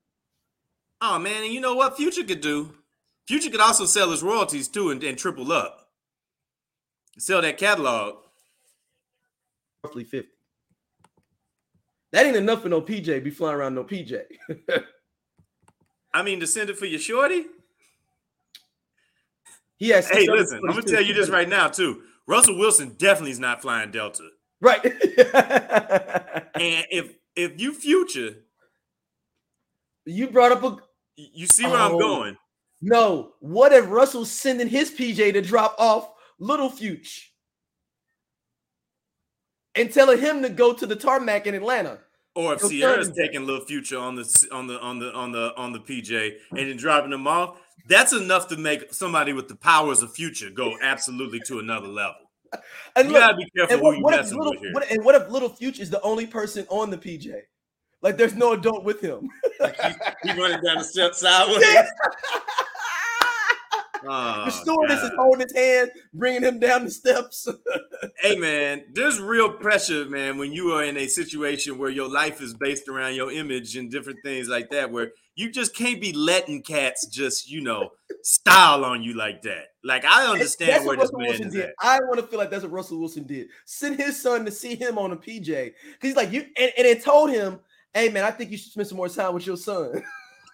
[1.01, 2.73] Oh man, and you know what Future could do?
[3.27, 5.80] Future could also sell his royalties too and, and triple up.
[7.21, 8.15] Sell that catalog.
[9.83, 10.27] roughly 50.
[12.13, 14.23] That ain't enough for no PJ be flying around no PJ.
[16.15, 17.45] I mean, to send it for your shorty.
[19.77, 20.09] he has.
[20.09, 22.01] Hey, listen, I'm gonna tell you this right now too.
[22.25, 24.27] Russell Wilson definitely is not flying Delta.
[24.59, 24.81] Right.
[26.53, 28.35] And if if you future,
[30.05, 30.77] you brought up a
[31.15, 31.99] you see where I'm Oh.
[31.99, 32.37] going.
[32.81, 33.33] no.
[33.39, 36.10] What if Russell's sending his PJ to drop off
[36.41, 37.29] Little Future
[39.75, 41.99] and telling him to go to the tarmac in Atlanta?
[42.33, 43.27] Or if Ciara's Thursday.
[43.27, 46.57] taking little future on the on the on the on the on the PJ and
[46.57, 50.77] then dropping them off, that's enough to make somebody with the powers of future go
[50.81, 52.15] absolutely to another level.
[52.95, 54.73] And You look, gotta be careful what, you what if little, with here.
[54.73, 57.33] what, and what if Little Future is the only person on the PJ?
[58.01, 59.29] Like, there's no adult with him.
[60.23, 61.63] He running down the steps sideways.
[64.07, 67.47] Oh, the stewardess is holding his hand, bringing him down the steps.
[68.19, 72.41] Hey man, there's real pressure, man, when you are in a situation where your life
[72.41, 76.11] is based around your image and different things like that, where you just can't be
[76.13, 77.89] letting cats just, you know,
[78.23, 79.65] style on you like that.
[79.83, 81.63] Like I understand That's where what this Russell man Wilson is did.
[81.65, 81.73] at.
[81.79, 83.47] I want to feel like that's what Russell Wilson did.
[83.65, 85.45] Send his son to see him on a PJ.
[85.45, 87.59] Because he's like, you and, and it told him,
[87.93, 90.03] hey man, I think you should spend some more time with your son.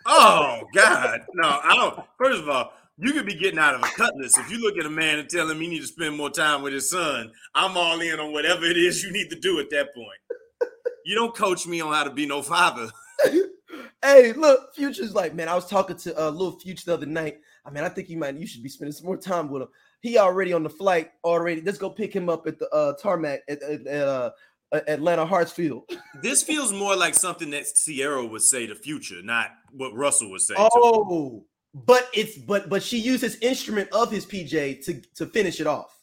[0.10, 1.60] Oh God, no!
[1.62, 2.00] I don't.
[2.18, 4.86] First of all, you could be getting out of a cutlass if you look at
[4.86, 7.32] a man and tell him he need to spend more time with his son.
[7.54, 10.72] I'm all in on whatever it is you need to do at that point.
[11.06, 12.90] You don't coach me on how to be no father.
[14.04, 17.38] hey, look, Future's like, man, I was talking to uh little Future the other night.
[17.66, 19.70] I mean, I think you might you should be spending some more time with him.
[20.02, 21.62] He already on the flight already.
[21.62, 24.32] Let's go pick him up at the uh tarmac at, at, at uh
[24.74, 25.84] Atlanta Hartsfield.
[26.22, 30.42] This feels more like something that Ciara would say to Future, not what Russell would
[30.42, 30.56] say.
[30.58, 31.46] Oh,
[31.86, 35.68] but it's but but she used his instrument of his PJ to to finish it
[35.68, 35.94] off.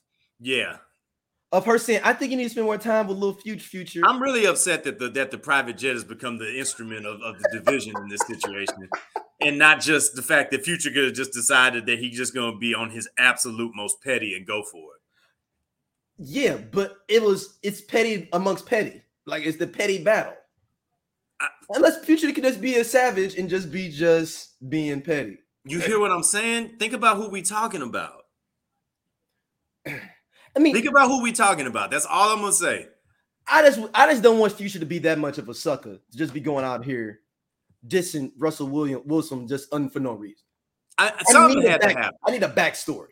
[0.40, 0.76] Yeah,
[1.52, 4.00] Of her saying, I think you need to spend more time with little future future.
[4.04, 7.38] I'm really upset that the that the private jet has become the instrument of, of
[7.40, 8.88] the division in this situation,
[9.40, 12.52] and not just the fact that Future could have just decided that he's just going
[12.52, 15.00] to be on his absolute most petty and go for it.
[16.18, 19.02] yeah, but it was it's petty amongst petty.
[19.26, 20.34] Like it's the petty battle.
[21.40, 25.38] I- Unless future can just be a savage and just be just being petty.
[25.66, 26.76] You hear what I'm saying?
[26.78, 28.22] Think about who we talking about.
[29.86, 31.90] I mean, Think about who we talking about.
[31.90, 32.88] That's all I'm gonna say.
[33.46, 36.16] I just I just don't want Future to be that much of a sucker to
[36.18, 37.20] just be going out here
[37.86, 40.44] dissing Russell William Wilson just un, for no reason.
[40.96, 42.18] I, I something need, a had to back- happen.
[42.26, 43.08] I need a backstory.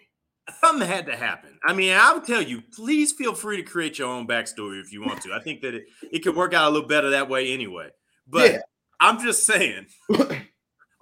[0.60, 1.58] Something had to happen.
[1.64, 4.92] I mean, I would tell you, please feel free to create your own backstory if
[4.92, 5.32] you want to.
[5.32, 7.90] I think that it, it could work out a little better that way anyway.
[8.26, 8.58] But Yeah.
[9.00, 9.86] I'm just saying.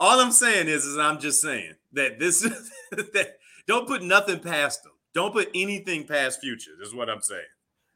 [0.00, 3.36] all I'm saying is, is I'm just saying that this is that
[3.66, 4.92] don't put nothing past them.
[5.14, 6.72] Don't put anything past future.
[6.82, 7.42] Is what I'm saying.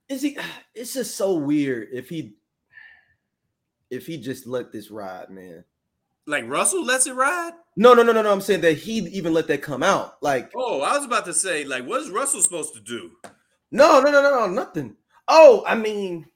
[0.08, 0.36] Is he?
[0.74, 2.34] It's just so weird if he
[3.90, 5.64] if he just let this ride, man.
[6.26, 7.52] Like Russell lets it ride.
[7.76, 8.32] No, no, no, no, no.
[8.32, 10.16] I'm saying that he even let that come out.
[10.22, 13.10] Like, Oh, I was about to say, like, what is Russell supposed to do?
[13.70, 14.96] no, no, no, no, no, nothing.
[15.28, 16.26] Oh, I mean,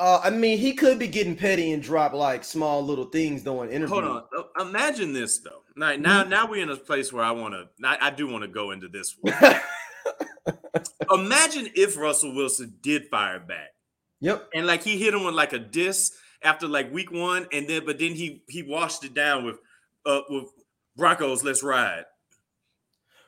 [0.00, 3.70] uh, I mean, he could be getting petty and drop like small little things during
[3.70, 3.90] interviews.
[3.90, 4.22] Hold on.
[4.58, 5.62] Imagine this though.
[5.76, 7.68] Now, now, now we're in a place where I want to.
[7.86, 9.34] I, I do want to go into this one.
[11.12, 13.74] Imagine if Russell Wilson did fire back,
[14.20, 14.48] yep.
[14.54, 17.84] and like he hit him with like a diss after like week one, and then
[17.84, 19.58] but then he he washed it down with
[20.06, 20.46] uh with
[20.96, 21.44] Broncos.
[21.44, 22.06] Let's ride.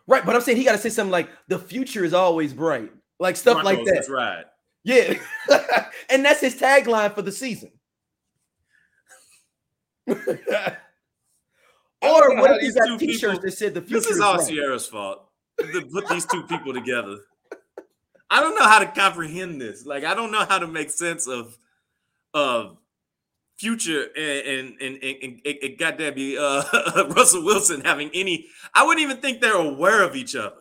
[0.07, 2.91] Right, but I'm saying he got to say something like the future is always bright,
[3.21, 3.95] like stuff Broncos, like that.
[3.95, 4.45] Let's ride.
[4.85, 5.15] Yeah,
[6.11, 7.71] and that's his tagline for the season.
[10.09, 10.17] or
[12.03, 14.21] what if he these got two T-shirts people- that said the future This is is
[14.23, 14.45] all?
[14.45, 15.29] Ciara's fault.
[15.61, 17.19] To put these two people together.
[18.31, 19.85] I don't know how to comprehend this.
[19.87, 21.57] Like, I don't know how to make sense of
[22.35, 22.79] of
[23.59, 28.47] future and and and, and, and, and goddamn uh, Russell Wilson having any.
[28.75, 30.57] I wouldn't even think they're aware of each other.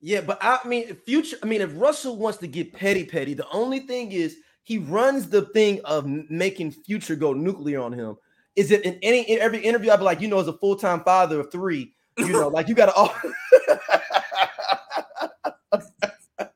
[0.00, 1.36] Yeah, but I mean, future.
[1.42, 5.28] I mean, if Russell wants to get petty, petty, the only thing is he runs
[5.28, 8.16] the thing of making future go nuclear on him.
[8.56, 9.90] Is it in any in every interview?
[9.90, 12.68] I'd be like, you know, as a full time father of three, you know, like
[12.68, 13.14] you got to all.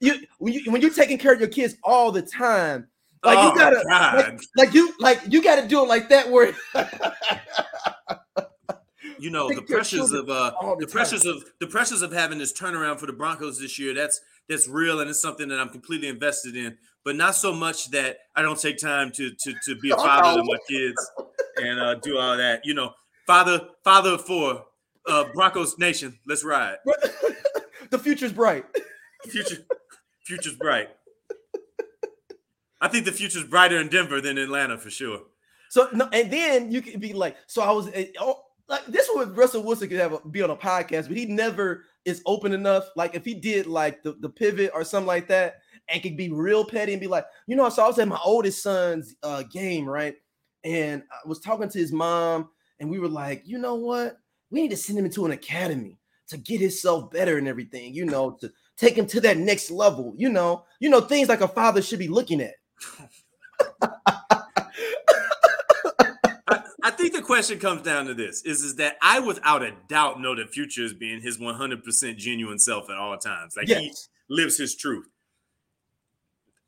[0.00, 2.88] you when you when you're taking care of your kids all the time,
[3.24, 4.38] like oh, you gotta God.
[4.56, 6.52] like you like you got to do it like that where
[9.18, 12.52] you know the pressures of uh the the pressures of the pressures of having this
[12.52, 13.94] turnaround for the Broncos this year.
[13.94, 16.76] That's that's real and it's something that I'm completely invested in.
[17.04, 20.40] But not so much that I don't take time to to to be a father
[20.40, 21.10] to my kids
[21.56, 22.64] and uh, do all that.
[22.64, 22.92] You know,
[23.26, 24.64] father father of four,
[25.06, 26.18] uh, Broncos Nation.
[26.26, 26.76] Let's ride.
[27.90, 28.64] the future's bright.
[29.28, 29.64] Future
[30.26, 30.88] Future's bright.
[32.80, 35.20] I think the future's brighter in Denver than Atlanta for sure.
[35.70, 39.08] So no, and then you could be like, so I was eh, oh, like this
[39.14, 42.52] would Russell Wilson could have a, be on a podcast, but he never is open
[42.52, 42.84] enough.
[42.96, 46.30] Like if he did like the, the pivot or something like that, and could be
[46.30, 49.44] real petty and be like, you know, so I was at my oldest son's uh,
[49.44, 50.16] game, right?
[50.64, 52.48] And I was talking to his mom,
[52.80, 54.18] and we were like, you know what?
[54.50, 55.98] We need to send him into an academy
[56.28, 60.12] to get himself better and everything, you know, to take him to that next level,
[60.16, 62.54] you know, you know, things like a father should be looking at.
[66.48, 69.72] I, I think the question comes down to this: is is that I without a
[69.88, 73.56] doubt know that Future is being his 100% genuine self at all times.
[73.56, 73.92] Like he
[74.28, 75.06] lives his truth.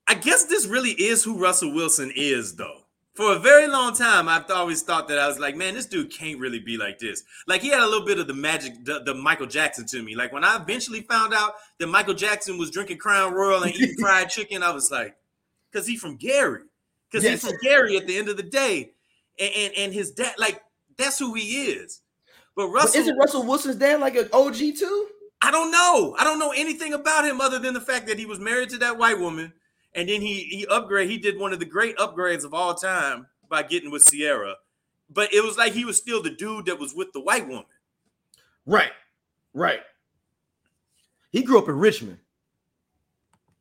[0.06, 2.84] I guess this really is who Russell Wilson is, though.
[3.14, 6.12] For a very long time, I've always thought that I was like, man, this dude
[6.12, 7.24] can't really be like this.
[7.48, 10.14] Like he had a little bit of the magic, the, the Michael Jackson to me.
[10.14, 13.96] Like when I eventually found out that Michael Jackson was drinking Crown Royal and eating
[14.00, 15.16] fried chicken, I was like,
[15.70, 16.62] because he's from Gary.
[17.10, 17.42] Because Yes.
[17.42, 18.92] he's from Gary at the end of the day.
[19.40, 20.62] And, and, and his dad, like,
[20.96, 22.02] that's who he is.
[22.56, 25.08] But But Russell, isn't Russell Wilson's dad like an OG too?
[25.40, 26.16] I don't know.
[26.18, 28.78] I don't know anything about him other than the fact that he was married to
[28.78, 29.52] that white woman,
[29.94, 31.08] and then he he upgrade.
[31.08, 34.56] He did one of the great upgrades of all time by getting with Ciara.
[35.10, 37.64] But it was like he was still the dude that was with the white woman.
[38.66, 38.92] Right,
[39.54, 39.80] right.
[41.30, 42.18] He grew up in Richmond.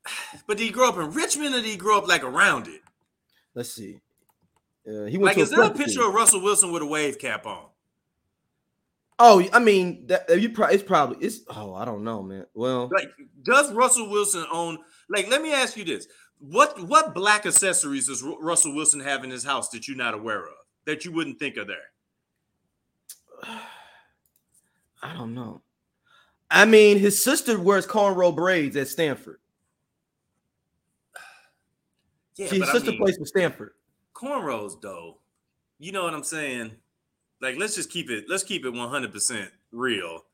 [0.48, 2.82] But did he grow up in Richmond or did he grow up like around it?
[3.54, 4.00] Let's see.
[4.88, 6.10] Uh, he went Like, to is there a picture school.
[6.10, 7.65] of Russell Wilson with a wave cap on?
[9.19, 11.41] Oh, I mean, that you probably it's probably it's.
[11.50, 12.45] Oh, I don't know, man.
[12.54, 13.10] Well, Like,
[13.43, 14.78] does Russell Wilson own?
[15.10, 16.08] Like, let me ask you this:
[16.39, 20.13] what what black accessories does Ru- Russell Wilson have in his house that you're not
[20.13, 20.54] aware of
[20.86, 21.78] that you wouldn't think are there?
[25.04, 25.62] I don't know.
[26.50, 29.39] I mean, his sister wears cornrow braids at Stanford.
[32.36, 33.71] Yeah, his but I sister mean- plays for Stanford.
[34.17, 35.17] Cornrows though
[35.80, 36.71] you know what i'm saying
[37.41, 40.25] like let's just keep it let's keep it 100% real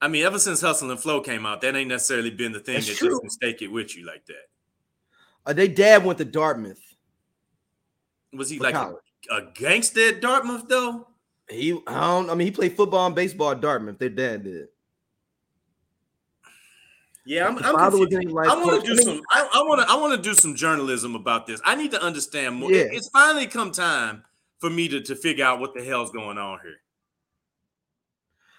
[0.00, 2.74] i mean ever since hustle and flow came out that ain't necessarily been the thing
[2.74, 3.10] That's that true.
[3.10, 4.48] just mistake it with you like that
[5.46, 6.82] Uh, they dad went to Dartmouth.
[8.32, 8.94] was he like a,
[9.30, 11.06] a gangster at dartmouth though
[11.48, 12.28] He, I don't.
[12.30, 14.00] I mean, he played football and baseball at Dartmouth.
[14.00, 14.66] Their dad did.
[17.26, 18.28] Yeah i'm, I'm father was confused.
[18.28, 20.54] in, like, i want to do some i want to i want to do some
[20.54, 22.82] journalism about this i need to understand more Yeah.
[22.82, 24.22] It- it's finally come time
[24.58, 26.76] for me to, to figure out what the hell's going on here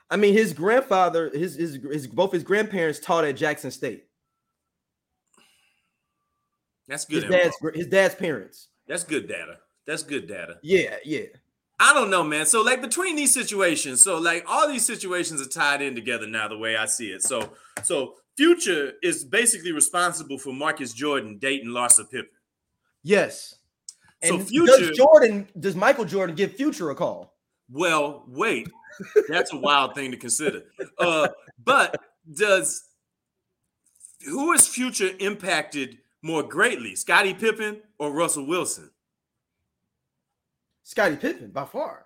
[0.10, 4.06] I mean, his grandfather, his his, his both his grandparents taught at Jackson State.
[6.88, 7.38] that's good info.
[7.38, 8.70] dad's his dad's parents.
[8.88, 11.26] that's good data that's good data Yeah, yeah.
[11.80, 12.46] I don't know, man.
[12.48, 16.48] So like between these situations, so like all these situations are tied in together now,
[16.48, 17.22] the way I see it.
[17.22, 17.52] So
[17.84, 22.30] so Future is basically responsible for Marcus Jordan dating Larsa Pippen.
[23.04, 23.56] Yes.
[24.24, 27.34] So And Future- does Jordan does Michael Jordan give Future a call?
[27.70, 28.70] Well, wait,
[29.28, 30.64] that's a wild thing to consider.
[30.98, 31.28] Uh,
[31.64, 32.00] but
[32.34, 32.84] does
[34.26, 38.90] who is Future impacted more greatly, Scottie Pippen or Russell Wilson?
[40.84, 42.06] Scottie Pippen by far.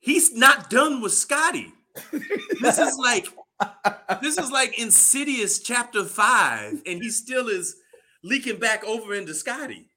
[0.00, 1.72] He's not done with Scotty.
[2.60, 3.26] This is like
[4.22, 7.76] this is like Insidious chapter five, and he still is
[8.22, 9.88] leaking back over into Scotty.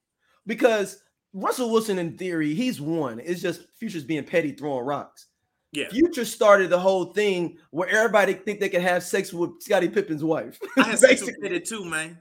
[0.48, 1.02] because
[1.34, 3.20] Russell Wilson, in theory, he's one.
[3.20, 5.28] It's just Future's being petty, throwing rocks.
[5.72, 9.90] Yeah, Future started the whole thing where everybody think they can have sex with Scottie
[9.90, 10.60] Pippen's wife.
[10.78, 12.18] I had sex with Katie too, man.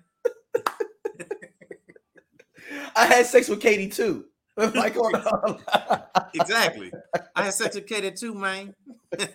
[2.97, 4.27] I had sex with Katie too.
[4.57, 4.95] like.
[6.35, 6.93] Exactly.
[7.35, 8.75] I had sex with Katie too, man.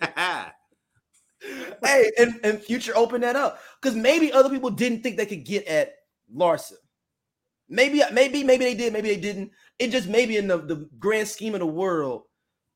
[1.40, 5.44] hey, and, and Future opened that up because maybe other people didn't think they could
[5.44, 5.94] get at
[6.34, 6.74] Larsa.
[7.68, 9.52] Maybe, maybe, maybe they did, maybe they didn't.
[9.78, 12.22] It just maybe in the, the grand scheme of the world,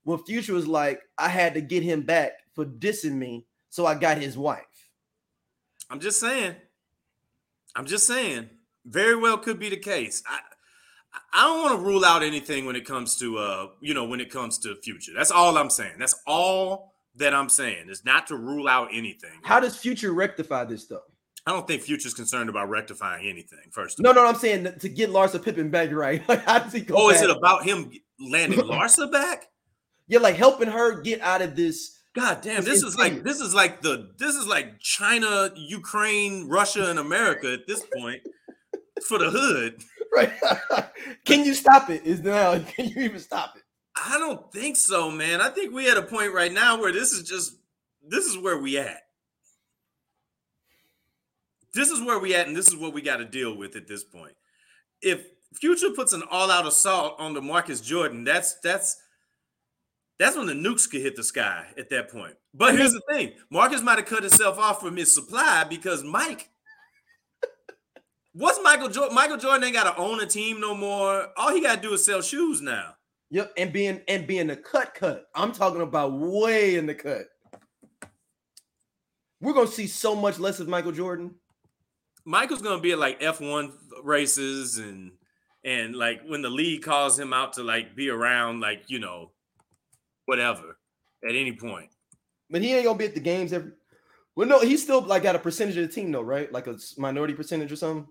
[0.05, 3.95] when Future was like, I had to get him back for dissing me, so I
[3.95, 4.91] got his wife.
[5.91, 6.57] I'm just saying.
[7.75, 8.51] I'm just saying.
[8.85, 10.23] Very well could be the case.
[10.27, 10.41] I
[11.33, 14.21] I don't want to rule out anything when it comes to uh, you know, when
[14.21, 15.13] it comes to future.
[15.15, 15.95] That's all I'm saying.
[15.99, 19.39] That's all that I'm saying is not to rule out anything.
[19.43, 21.03] How does Future rectify this though?
[21.47, 23.71] I don't think Future's concerned about rectifying anything.
[23.73, 24.15] First, of No, all.
[24.15, 26.23] no, I'm saying to get Larsa Pippen back right.
[26.29, 26.95] Like, how does he go?
[26.97, 27.91] Oh, is it about him
[28.21, 29.47] landing Larsa back?
[30.07, 31.99] yeah, like helping her get out of this.
[32.15, 36.47] God damn, It's this is like this is like the this is like China, Ukraine,
[36.49, 38.21] Russia, and America at this point
[39.09, 39.83] for the hood.
[40.15, 40.31] Right?
[41.25, 42.05] Can you stop it?
[42.05, 42.59] Is now?
[42.59, 43.62] Can you even stop it?
[43.97, 45.41] I don't think so, man.
[45.41, 47.57] I think we at a point right now where this is just
[48.07, 49.03] this is where we at.
[51.75, 53.87] this is where we at, and this is what we got to deal with at
[53.87, 54.35] this point.
[55.01, 58.97] If Future puts an all-out assault on the Marcus Jordan, that's that's
[60.19, 62.35] that's when the nukes could hit the sky at that point.
[62.55, 66.49] But here's the thing: Marcus might have cut himself off from his supply because Mike.
[68.33, 69.15] What's Michael Jordan?
[69.15, 71.29] Michael Jordan ain't got to own a team no more.
[71.37, 72.95] All he got to do is sell shoes now.
[73.33, 75.25] Yep, and being and being the cut cut.
[75.35, 77.29] I'm talking about way in the cut.
[79.41, 81.35] We're gonna see so much less of Michael Jordan.
[82.27, 83.73] Michael's gonna be at like F1
[84.05, 85.13] races and
[85.65, 89.31] and like when the league calls him out to like be around, like you know,
[90.27, 90.77] whatever
[91.27, 91.89] at any point.
[92.51, 93.73] But he ain't gonna be at the games every.
[94.37, 96.53] Well, no, he's still like got a percentage of the team though, right?
[96.53, 98.07] Like a minority percentage or something.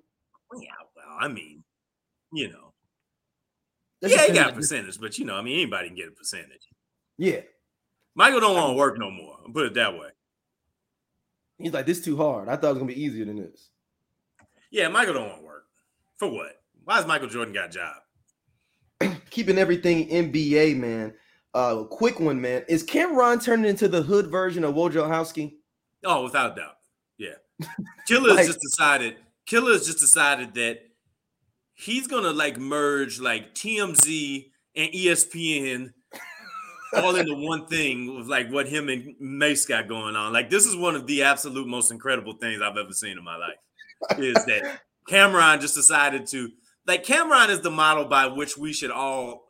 [0.59, 1.63] Yeah, well, I mean,
[2.34, 2.70] you know,
[4.01, 4.99] That's yeah, he got a percentage.
[4.99, 6.67] but you know, I mean, anybody can get a percentage.
[7.17, 7.41] Yeah,
[8.15, 9.37] Michael don't want to work no more.
[9.45, 10.09] I'll put it that way.
[11.57, 12.49] he's like this too hard.
[12.49, 13.69] I thought it was gonna be easier than this.
[14.71, 15.65] Yeah, Michael don't want to work
[16.17, 16.61] for what?
[16.83, 19.15] Why has Michael Jordan got a job?
[19.29, 21.13] Keeping everything NBA, man.
[21.53, 22.63] Uh, quick one, man.
[22.69, 25.55] Is Cameron turning into the hood version of Wojnarowski?
[26.05, 26.75] Oh, without a doubt.
[27.17, 27.33] Yeah.
[28.07, 30.79] Killer Like- just decided, Killer has just decided that
[31.74, 35.93] he's gonna like merge like TMZ and ESPN
[36.95, 40.34] all into one thing with like what him and Mase got going on.
[40.34, 43.38] Like this is one of the absolute most incredible things I've ever seen in my
[43.38, 43.57] life.
[44.17, 46.49] Is that Cameron just decided to
[46.88, 49.45] like Cameron is the model by which we should all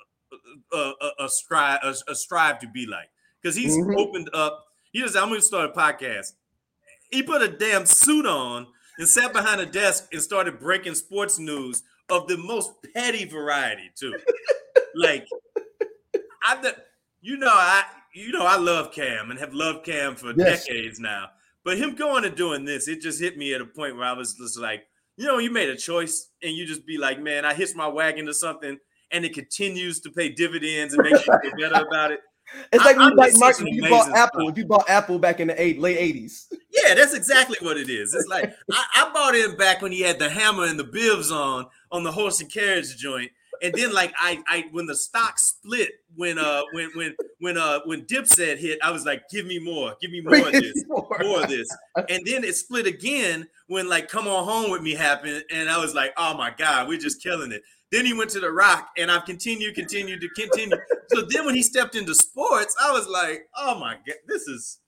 [0.71, 3.09] uh, uh, uh, strive uh, uh, strive to be like
[3.41, 3.97] because he's Mhm.
[3.97, 4.65] opened up.
[4.91, 6.33] He just I'm to start a podcast.
[7.09, 8.67] He put a damn suit on
[8.97, 13.89] and sat behind a desk and started breaking sports news of the most petty variety
[13.95, 14.13] too.
[14.95, 15.25] like
[16.45, 16.75] I, the-
[17.21, 17.83] you know, I
[18.13, 20.65] you know I love Cam and have loved Cam for Yes.
[20.65, 21.27] decades now.
[21.63, 24.13] But him going and doing this, it just hit me at a point where I
[24.13, 24.83] was just like,
[25.17, 27.87] you know, you made a choice and you just be like, man, I hitched my
[27.87, 28.77] wagon to something
[29.11, 32.19] and it continues to pay dividends and make you feel better about it.
[32.73, 34.39] It's like I'm you, like Mark, when you bought amazing Apple.
[34.41, 34.51] stuff.
[34.51, 37.89] If you bought Apple back in the eight, late eighties, Yeah, that's exactly what it
[37.89, 38.13] is.
[38.13, 41.31] It's like I, I bought in back when he had the hammer and the bibs
[41.31, 43.31] on on the horse and carriage joint,
[43.61, 47.79] and then like I I when the stock split when uh when when when uh
[47.85, 51.43] when Dipset hit, I was like, give me more, give me more of this, more
[51.43, 51.69] of this,
[52.09, 55.77] and then it split again when like Come On Home with Me happened, and I
[55.77, 57.61] was like, oh my god, we're just killing it.
[57.91, 60.77] Then he went to the Rock, and I've continued, continued to continue.
[61.09, 64.79] so then when he stepped into sports, I was like, oh my god, this is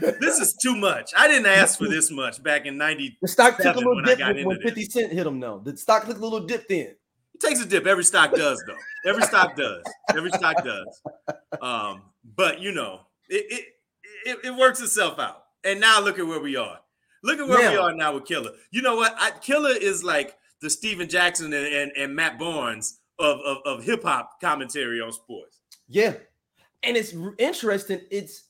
[0.00, 1.12] this is too much.
[1.16, 3.18] I didn't ask for this much back in 90.
[3.22, 5.60] The stock took a little when dip when, when into 50 Cent hit him, though.
[5.64, 6.94] The stock took a little dip then.
[7.34, 7.86] It takes a dip.
[7.86, 9.10] Every stock does, though.
[9.10, 9.82] Every stock does.
[10.16, 11.02] Every stock does.
[11.62, 12.02] Um,
[12.36, 13.64] but you know, it, it
[14.24, 15.44] it it works itself out.
[15.64, 16.80] And now look at where we are.
[17.22, 18.52] Look at where we are now with Killer.
[18.70, 19.14] You know what?
[19.18, 23.84] I, Killer is like the Stephen Jackson and, and, and Matt Barnes of, of, of
[23.84, 25.60] hip hop commentary on sports.
[25.88, 26.14] Yeah.
[26.82, 28.00] And it's interesting.
[28.10, 28.44] It's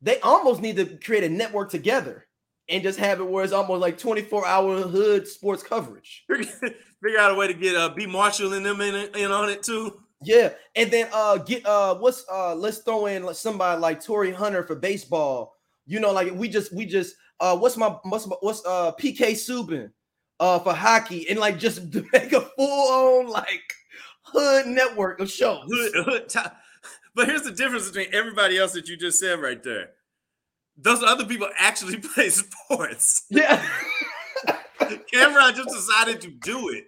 [0.00, 2.26] they almost need to create a network together
[2.68, 6.24] and just have it where it's almost like 24 hour hood sports coverage.
[6.30, 9.62] Figure out a way to get uh, B Marshall and them in, in on it
[9.62, 10.00] too.
[10.22, 10.50] Yeah.
[10.74, 14.74] And then uh get uh what's uh let's throw in somebody like Torii Hunter for
[14.74, 15.54] baseball.
[15.86, 19.32] You know, like we just we just uh what's my what's my, what's uh PK
[19.32, 19.90] Subban
[20.40, 21.82] uh for hockey and like just
[22.12, 23.72] make a full on like
[24.22, 25.64] hood network of shows.
[25.68, 26.40] Hood- hood ti-
[27.18, 29.90] But here's the difference between everybody else that you just said right there.
[30.76, 33.26] Those other people actually play sports.
[33.28, 33.60] Yeah.
[35.12, 36.84] Cameron just decided to do it.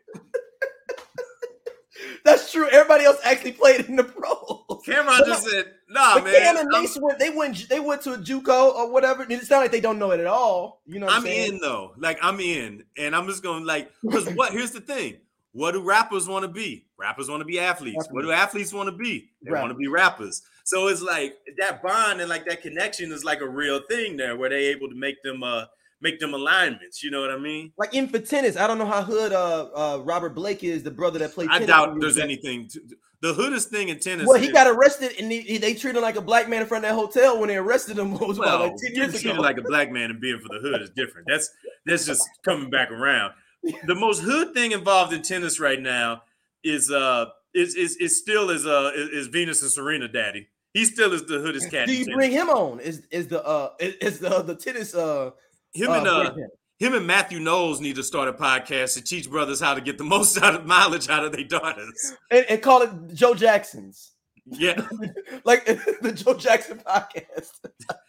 [2.24, 2.68] That's true.
[2.68, 4.84] Everybody else actually played in the pros.
[4.86, 8.12] Cameron just said, "Nah, But man, Cam and Mase went, they went they went to
[8.12, 9.26] a JUCO or whatever.
[9.28, 10.80] It's not like they don't know it at all.
[10.86, 11.54] You know what I'm, I'm saying?
[11.54, 11.92] in though.
[11.98, 14.52] Like I'm in, and I'm just going like because what?
[14.52, 15.16] Here's the thing:
[15.53, 16.86] what do rappers want to be?
[16.98, 18.07] Rappers want to be athletes.
[18.11, 19.30] What do athletes want to be?
[19.42, 20.42] They want to be rappers.
[20.64, 24.36] So it's like that bond and like that connection is like a real thing there,
[24.36, 25.64] where they able to make them uh
[26.01, 27.03] make them alignments.
[27.03, 27.72] You know what I mean?
[27.76, 30.90] Like in for tennis, I don't know how hood uh, uh Robert Blake is, the
[30.90, 31.48] brother that played.
[31.51, 32.22] I doubt there's me.
[32.22, 32.68] anything.
[32.68, 32.80] To,
[33.22, 34.26] the hoodest thing in tennis.
[34.26, 36.62] Well, he is- got arrested and he, he- they treated him like a black man
[36.62, 38.12] in front of that hotel when they arrested him.
[38.18, 40.61] Was about Well, like ten years treated like a black man and being for the
[40.61, 41.26] hood is different.
[41.28, 41.51] That's
[41.84, 43.32] that's just coming back around.
[43.62, 46.22] The most hood thing involved in tennis right now
[46.64, 50.48] is uh is is, is still is uh is, is Venus and Serena daddy.
[50.72, 51.88] He still is the hoodest cat.
[51.88, 52.80] Do you bring him on?
[52.80, 55.30] Is is the uh is, the the tennis uh
[55.72, 56.48] him uh, and uh breakdown?
[56.78, 59.98] him and Matthew Knowles need to start a podcast to teach brothers how to get
[59.98, 62.14] the most out of mileage out of their daughters.
[62.30, 64.12] and, and call it Joe Jackson's
[64.46, 64.80] Yeah,
[65.44, 65.66] like
[66.00, 67.50] the Joe Jackson podcast.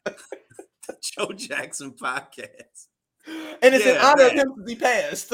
[0.88, 2.88] The Joe Jackson podcast.
[3.28, 4.38] And it's in Yeah, honor of that.
[4.38, 5.34] him since he passed.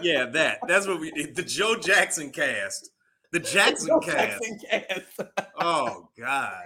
[0.04, 0.58] Yeah, that.
[0.68, 1.34] That's what we did.
[1.34, 2.90] the Joe Jackson cast.
[3.32, 4.42] The Jackson Joe cast.
[4.42, 5.20] Jackson cast.
[5.58, 6.64] Oh God.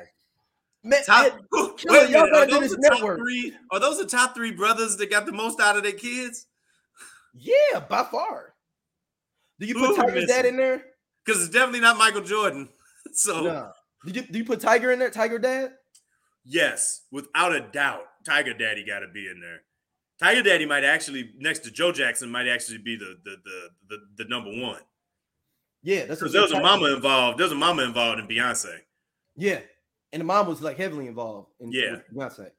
[0.84, 1.40] Man, Top, man,
[1.86, 2.34] wait y'all.
[2.34, 5.60] Are those, the top three, are those the top three brothers that got the most
[5.60, 6.46] out of their kids?
[7.34, 8.54] yeah, by far.
[9.60, 10.82] Do you put we Tiger's dad in there?
[11.24, 12.68] Because it's definitely not Michael Jordan.
[13.12, 13.70] So No.
[14.06, 15.10] Did you do you put Tiger in there?
[15.10, 15.72] Tiger dad?
[16.44, 19.60] yes, without a doubt, Tiger Daddy got to be in there.
[20.20, 24.24] Tiger Daddy might actually, next to Joe Jackson, might actually be the the the the,
[24.24, 24.80] the number one.
[25.82, 27.38] Yeah, that's Because what there was a Tiger- mama involved.
[27.38, 28.78] There's a mama involved in Beyonce.
[29.36, 29.60] Yeah,
[30.12, 31.50] and the mom was like heavily involved.
[31.60, 31.96] In, Yeah.
[32.12, 32.50] Beyonce.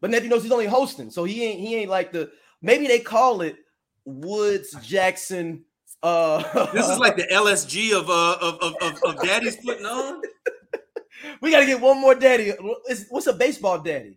[0.00, 2.30] But Nephew knows he's only hosting, so he ain't he ain't like the
[2.62, 3.56] maybe they call it
[4.04, 5.64] Woods Jackson.
[6.02, 10.22] Uh, This is like the LSG of uh of of, of, of Daddy's putting on.
[11.40, 12.50] we got to get one more daddy.
[12.50, 14.16] It's- what's a baseball daddy?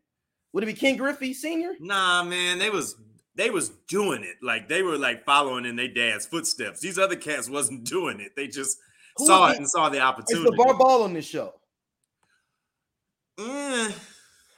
[0.53, 1.73] Would it be Ken Griffey Senior?
[1.79, 2.95] Nah, man, they was
[3.35, 6.81] they was doing it like they were like following in their dad's footsteps.
[6.81, 8.33] These other cats wasn't doing it.
[8.35, 8.77] They just
[9.17, 10.49] Who saw it and saw the opportunity.
[10.49, 10.59] Is.
[10.59, 11.53] LeVar Ball on this show,
[13.39, 13.91] Eh,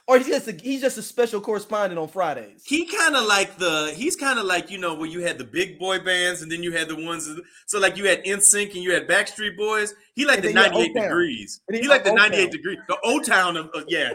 [0.06, 2.62] or he's just a, he's just a special correspondent on Fridays?
[2.66, 5.44] he kind of like the he's kind of like you know where you had the
[5.44, 8.74] big boy bands and then you had the ones that- so like you had NSYNC
[8.74, 9.94] and you had Backstreet Boys.
[10.14, 11.02] He like the then you had 98 O-Town.
[11.08, 11.60] degrees.
[11.72, 12.50] He like the ninety eight 98 O-Town.
[12.50, 12.78] degrees.
[12.88, 14.12] The O Town of uh, yeah.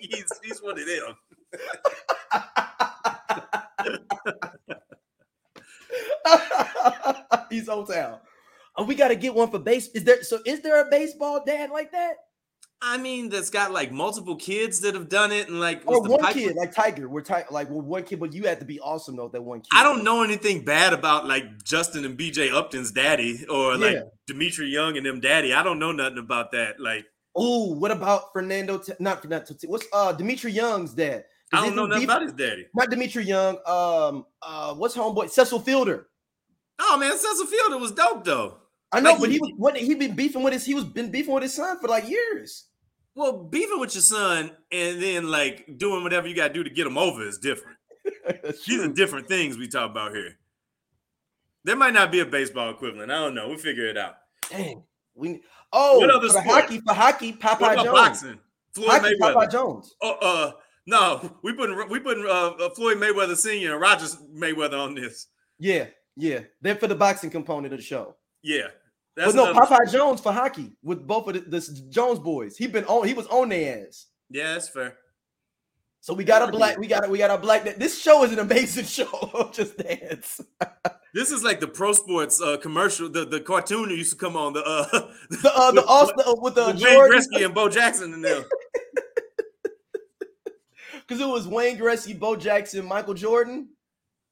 [0.00, 1.16] He's he's one of them.
[7.50, 8.18] he's old town.
[8.76, 9.88] Oh, we got to get one for base.
[9.88, 10.38] Is there so?
[10.44, 12.14] Is there a baseball dad like that,
[12.80, 16.10] I mean, that's got like multiple kids that have done it and like or the
[16.10, 17.08] one pipe- kid like Tiger?
[17.08, 19.28] We're ti- like well, one kid, but you have to be awesome though.
[19.28, 19.68] That one kid.
[19.72, 24.02] I don't know anything bad about like Justin and BJ Upton's daddy or like Yeah.
[24.28, 25.52] Dmitri Young and them daddy.
[25.52, 26.78] I don't know nothing about that.
[26.78, 27.04] Like
[27.40, 28.78] Oh, what about Fernando?
[28.78, 29.54] T- not Fernando.
[29.54, 31.24] T- What's uh Dmitri Young's dad?
[31.52, 32.66] I don't know nothing about his daddy.
[32.74, 33.56] Not Dmitri Young.
[33.66, 35.30] Um, uh, what's homeboy?
[35.30, 36.08] Cecil Fielder.
[36.80, 38.58] Oh man, Cecil Fielder was dope though.
[38.92, 40.64] I know, Like, but he- he was what he been beefing with his.
[40.64, 42.66] He was been beefing with his son for like years.
[43.14, 46.86] Well, beefing with your son and then like doing whatever you gotta do to get
[46.86, 47.78] him over is different.
[48.66, 50.36] These are different things we talk about here.
[51.64, 53.10] There might not be a baseball equivalent.
[53.10, 53.48] I don't know.
[53.48, 54.14] We'll figure it out.
[54.50, 54.84] Dang.
[55.14, 56.46] We oh What other for sport?
[56.46, 57.32] hockey for hockey.
[57.32, 57.90] Popeye Jones.
[57.90, 58.38] boxing?
[58.72, 59.34] Floyd Hockey, Mayweather.
[59.34, 59.94] Popeye Jones.
[60.02, 60.52] Oh, uh,
[60.86, 65.26] no, we putting we putting uh, uh, Floyd Mayweather Senior and Rogers Mayweather on this.
[65.58, 66.40] Yeah, yeah.
[66.62, 68.16] They're for the boxing component of the show.
[68.42, 68.68] Yeah,
[69.16, 72.56] that's but no, Popeye Jones for hockey with both of the, the Jones boys.
[72.56, 73.06] He been on.
[73.06, 74.06] He was on their ass.
[74.30, 74.96] Yeah, that's fair.
[76.00, 76.78] So we got a black.
[76.78, 77.64] We got a, we got a black.
[77.76, 79.50] This show is an amazing show.
[79.52, 80.40] Just dance.
[81.14, 84.36] This is like the pro sports uh, commercial, the, the cartoon that used to come
[84.36, 84.84] on the uh,
[85.30, 88.44] The uh, the With- Austin with the Wayne Gretzky and Bo Jackson and them.
[90.92, 93.68] because it was Wayne Gretzky, Bo Jackson, Michael Jordan.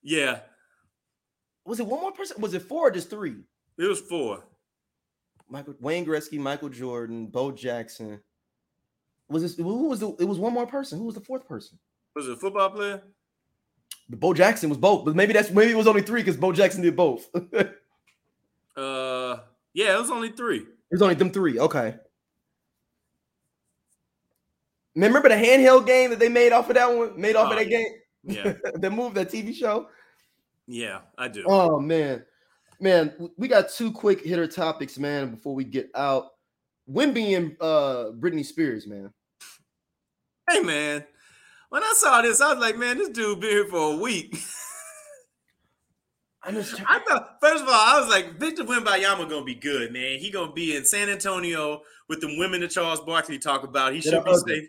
[0.02, 0.40] Yeah,
[1.64, 2.40] Was it one more person?
[2.40, 3.36] Was it four or just three?
[3.78, 4.44] it was four.
[5.48, 8.20] Michael Wayne Gretzky, Michael Jordan, Bo Jackson.
[9.28, 10.10] Was this who was the?
[10.20, 10.98] It was one more person.
[10.98, 11.78] Who was the fourth person?
[12.14, 13.02] Was it a football player?
[14.08, 16.82] Bo Jackson was both, but maybe that's maybe it was only three because Bo Jackson
[16.82, 17.28] did both.
[18.76, 19.38] Uh,
[19.72, 20.58] yeah, it was only three.
[20.58, 21.58] It was only them three.
[21.58, 21.94] Okay.
[24.94, 27.18] Remember the handheld game that they made off of that one?
[27.18, 27.78] Made off Oh, of that yeah.
[27.78, 27.88] game?
[28.24, 29.88] Yeah, the move, that TV show.
[30.66, 31.44] yeah, I do.
[31.46, 32.24] Oh man,
[32.80, 35.30] man, we got two quick hitter topics, man.
[35.30, 36.32] Before we get out,
[36.90, 39.10] Wemby and uh Britney Spears, man.
[40.50, 41.04] Hey man,
[41.70, 44.36] when I saw this, I was like, man, this dude been here for a week.
[46.42, 49.92] I just I thought, first of all, I was like, Victor Wembanyama gonna be good,
[49.92, 50.18] man.
[50.18, 53.92] He gonna be in San Antonio with the women that Charles Barkley talk about.
[53.92, 54.68] He should be safe.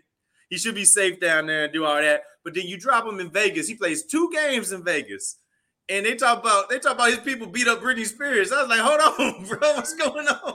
[0.50, 2.22] He should be safe down there and do all that.
[2.42, 3.68] But then you drop him in Vegas.
[3.68, 5.36] He plays two games in Vegas.
[5.90, 8.52] And they talk about they talk about his people beat up Britney Spears.
[8.52, 10.54] I was like, hold on, bro, what's going on?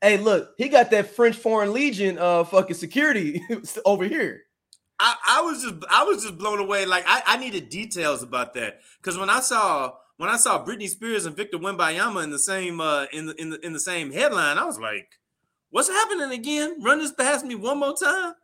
[0.00, 3.40] Hey, look, he got that French Foreign Legion uh fucking security
[3.84, 4.42] over here.
[5.00, 6.84] I, I was just I was just blown away.
[6.86, 10.88] Like I, I needed details about that because when I saw when I saw Britney
[10.88, 14.12] Spears and Victor Wembanyama in the same uh, in the in the in the same
[14.12, 15.20] headline, I was like,
[15.70, 16.82] "What's happening again?
[16.82, 18.34] Run this past me one more time."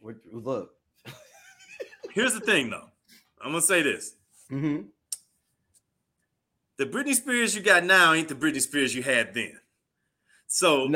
[0.00, 0.72] What- Look,
[2.12, 2.90] Here's the thing, though.
[3.40, 4.14] I'm gonna say this:
[4.48, 4.82] hmm
[6.76, 9.58] the Britney Spears you got now ain't the Britney Spears you had then.
[10.48, 10.88] So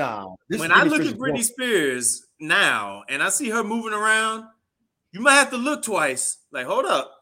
[0.49, 1.45] this when is I look Spears' at Britney.
[1.45, 4.45] Spears now and I see her moving around,
[5.13, 6.39] you might have to look twice.
[6.53, 7.13] Like, hold up.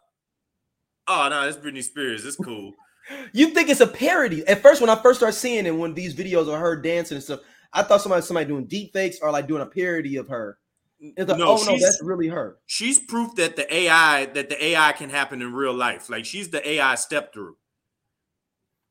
[1.09, 2.25] Oh no, it's Britney Spears.
[2.25, 2.73] It's cool.
[3.33, 4.47] you think it's a parody.
[4.47, 7.25] At first, when I first started seeing it, when these videos of her dancing and
[7.25, 7.41] stuff,
[7.73, 10.59] I thought somebody somebody doing deep fakes or like doing a parody of her.
[10.99, 12.59] It's like, No, oh no, that's really her.
[12.67, 16.09] She's proof that the AI that the AI can happen in real life.
[16.11, 17.57] Like she's the AI step through.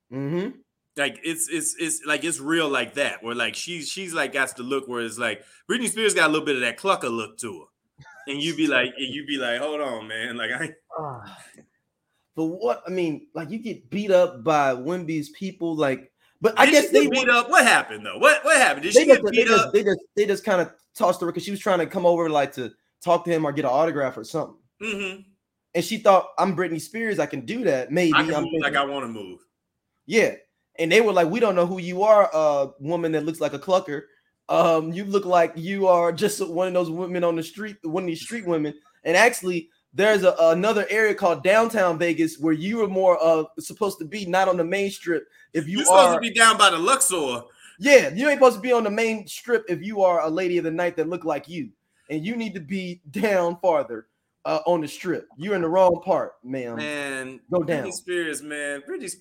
[0.09, 0.49] hmm
[0.97, 3.21] Like it's it's it's like it's real like that.
[3.21, 6.31] Where like she's she's like got the look where it's like Britney Spears got a
[6.31, 7.65] little bit of that clucker look to her.
[8.27, 10.37] And you'd be like, and you be like, hold on, man.
[10.37, 10.73] Like I.
[12.35, 16.11] But what I mean, like you get beat up by Wemby's people, like.
[16.41, 17.49] But I Did guess they beat up.
[17.49, 18.17] What happened though?
[18.17, 18.83] What what happened?
[18.83, 19.73] Did she get just, they beat just, up?
[19.73, 22.29] they just they just kind of tossed her because she was trying to come over
[22.29, 24.57] like to talk to him or get an autograph or something.
[24.81, 25.21] hmm
[25.73, 27.89] And she thought I'm Britney Spears, I can do that.
[27.89, 29.39] Maybe I thinking, like I want to move.
[30.05, 30.35] yeah.
[30.77, 33.53] And they were like, we don't know who you are, uh, woman that looks like
[33.53, 34.03] a clucker.
[34.49, 38.03] Um, you look like you are just one of those women on the street, one
[38.03, 38.73] of these street women.
[39.03, 43.97] And actually, there's a, another area called downtown Vegas where you are more uh supposed
[43.99, 45.27] to be not on the main strip.
[45.53, 47.43] If you You're supposed to be down by the Luxor.
[47.79, 50.57] yeah, you ain't supposed to be on the main strip if you are a lady
[50.57, 51.69] of the night that look like you,
[52.09, 54.07] and you need to be down farther
[54.43, 55.27] uh, on the strip.
[55.37, 56.75] You're in the wrong part, ma'am.
[56.75, 57.91] Man, Go Britney down.
[57.93, 58.83] Spears, man.
[58.87, 59.15] Britney.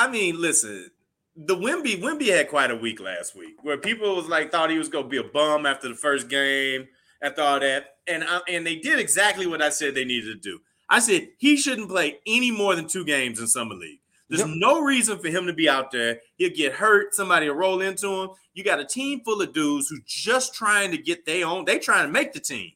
[0.00, 0.90] I mean, listen,
[1.36, 4.78] the Wemby Wemby had quite a week last week, where people was like thought he
[4.78, 6.88] was gonna be a bum after the first game,
[7.22, 10.50] after all that, and I, and they did exactly what I said they needed to
[10.50, 10.60] do.
[10.88, 14.00] I said he shouldn't play any more than two games in summer league.
[14.28, 14.50] There's Yep.
[14.56, 16.20] no reason for him to be out there.
[16.36, 17.14] He'll get hurt.
[17.14, 18.30] Somebody will roll into him.
[18.54, 21.64] You got a team full of dudes who just trying to get their own.
[21.64, 22.72] They trying to make the team.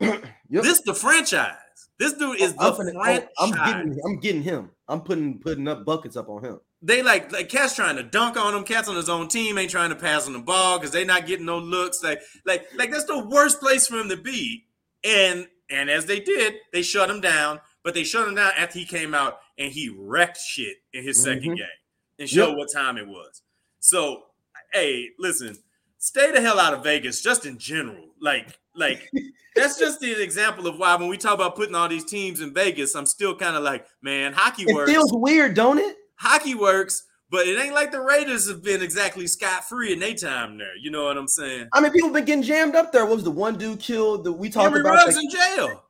[0.48, 0.62] Yep.
[0.62, 1.56] This the franchise.
[1.98, 3.28] This dude is oh, the I'm, finna- oh, franchise.
[3.40, 3.50] I'm
[3.86, 4.70] getting, I'm getting him.
[4.88, 6.60] I'm putting putting up buckets up on him.
[6.82, 8.62] they like like Cat's trying to dunk on him.
[8.64, 11.26] Cat's on his own team, ain't trying to pass on the ball because they not
[11.26, 12.02] getting no looks.
[12.02, 14.66] Like like like that's the worst place for him to be.
[15.04, 17.60] And and as they did, they shut him down.
[17.82, 21.22] But they shut him down after he came out and he wrecked shit in his
[21.22, 21.56] second Mhm.
[21.58, 21.66] game
[22.18, 22.56] and showed Yep.
[22.58, 23.42] what time it was.
[23.80, 24.24] So
[24.72, 25.58] hey, listen,
[25.98, 28.10] stay the hell out of Vegas just in general.
[28.20, 29.10] Like like.
[29.56, 32.52] That's just an example of why when we talk about putting all these teams in
[32.52, 35.96] Vegas, I'm still kind of like, man, hockey It works feels weird, don't it?
[36.16, 40.12] hockey works, but it ain't like the Raiders have been exactly scot free in their
[40.12, 40.76] time there.
[40.78, 41.68] You know what I'm saying?
[41.72, 43.06] I mean, people been getting jammed up there.
[43.06, 45.06] What was the one dude killed that we talked Henry about?
[45.06, 45.82] Ruggs like- in jail.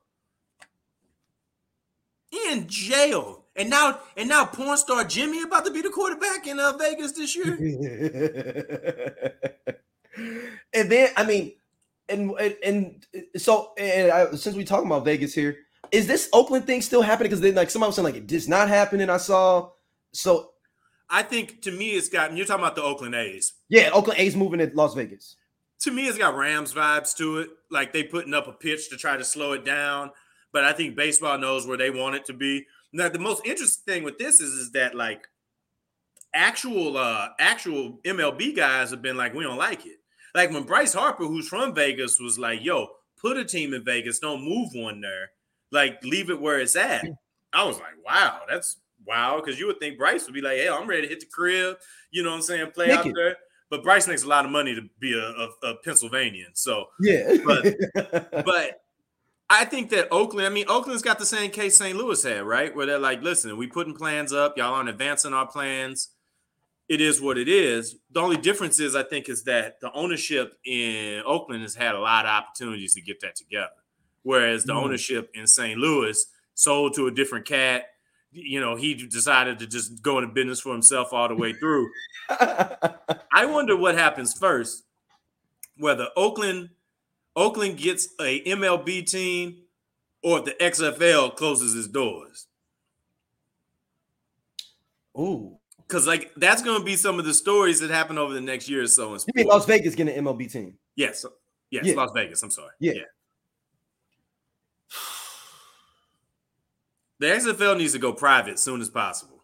[2.49, 6.57] In jail, and now and now porn star Jimmy about to be the quarterback in
[6.59, 7.53] uh, Vegas this year.
[10.73, 11.53] and then I mean,
[12.09, 13.05] and and, and
[13.37, 15.57] so and I, since we talking about Vegas here,
[15.91, 17.29] is this Oakland thing still happening?
[17.29, 19.09] Because then like somebody was saying like it did not happening.
[19.09, 19.69] I saw
[20.13, 20.51] so
[21.09, 22.35] I think to me it's got.
[22.35, 23.53] You're talking about the Oakland A's.
[23.69, 25.35] yeah, Oakland A's moving to Las Vegas.
[25.81, 27.49] To me, it's got Rams vibes to it.
[27.71, 30.11] Like they putting up a pitch to try to slow it down.
[30.51, 32.65] But I think baseball knows where they want it to be.
[32.93, 35.27] Now, the most interesting thing with this is, is that like
[36.33, 39.99] actual uh actual MLB guys have been like, we don't like it.
[40.37, 44.19] Like when Bryce Harper, who's from Vegas, was like, yo, put a team in Vegas,
[44.19, 45.31] don't move one there.
[45.71, 47.03] Like, leave it where it's at.
[47.51, 48.77] I was like, wow, that's
[49.07, 49.41] wow.
[49.43, 51.77] Because you would think Bryce would be like, hey, I'm ready to hit the crib,
[52.11, 53.15] you know what I'm saying, play out it.
[53.15, 53.37] there.
[53.71, 56.51] But Bryce makes a lot of money to be a, a, a Pennsylvanian.
[56.53, 58.79] So Yeah, but
[59.49, 61.97] I think that Oakland, I mean, Oakland's got the same case St.
[61.97, 62.75] Louis had, right?
[62.75, 66.09] Where they're like, listen, we putting plans up, y'all aren't advancing our plans.
[66.89, 67.97] It is what it is.
[68.11, 71.99] The only difference is, I think, is that the ownership in Oakland has had a
[71.99, 73.71] lot of opportunities to get that together.
[74.23, 74.83] Whereas the Mhm.
[74.83, 75.77] ownership in St.
[75.79, 77.93] Louis sold to a different cat.
[78.31, 81.89] You know, he decided to just go into business for himself all the way through.
[82.29, 84.83] I wonder what happens first,
[85.77, 86.69] whether Oakland
[87.35, 89.61] Oakland gets a MLB team
[90.23, 92.47] or if the XFL closes its doors.
[95.17, 98.41] Ooh, Because like that's going to be some of the stories that happen over the
[98.41, 99.13] next year or so.
[99.13, 99.47] In you mean.
[99.47, 100.77] Las Vegas getting an MLB team?
[100.95, 101.25] Yes,
[101.69, 101.93] yes, Yeah.
[101.95, 102.43] Las Vegas.
[102.43, 102.71] I'm sorry.
[102.79, 102.93] Yeah.
[107.19, 109.37] The XFL needs to go private as soon as possible.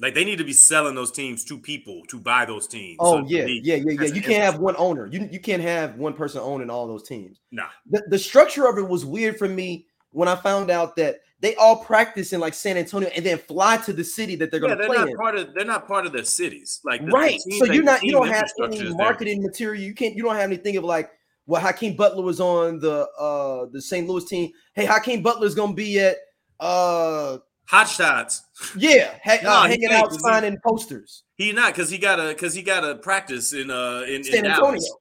[0.00, 2.96] Like they need to be selling those teams to people to buy those teams.
[3.00, 4.14] Oh So yeah, yeah, yeah, yeah.
[4.14, 5.06] You can't have one owner.
[5.06, 7.40] You you can't have one person owning all those teams.
[7.52, 7.68] Nah.
[7.90, 11.54] The, the structure of it was weird for me when I found out that they
[11.54, 14.74] all practice in like San Antonio and then fly to the city that they're Yeah,
[14.74, 15.16] going to they're play not in.
[15.16, 15.54] part of.
[15.54, 16.80] They're not part of their cities.
[16.84, 17.40] Like the- the right.
[17.40, 18.92] team- So like, you're not you don't have any is there.
[18.96, 19.82] marketing material.
[19.82, 21.10] You can't you don't have anything of like
[21.46, 24.06] well Hakeem Butler was on the uh the St.
[24.08, 24.50] Louis team.
[24.74, 26.16] Hey, Hakeem Butler's going to be at
[26.58, 27.38] uh
[27.68, 28.42] Hot shots.
[28.76, 31.22] yeah, ha- No, uh, hanging he- signing posters.
[31.36, 34.24] He not because he got a because he got a practice in uh in, in
[34.24, 34.72] San Antonio.
[34.80, 34.94] Dallas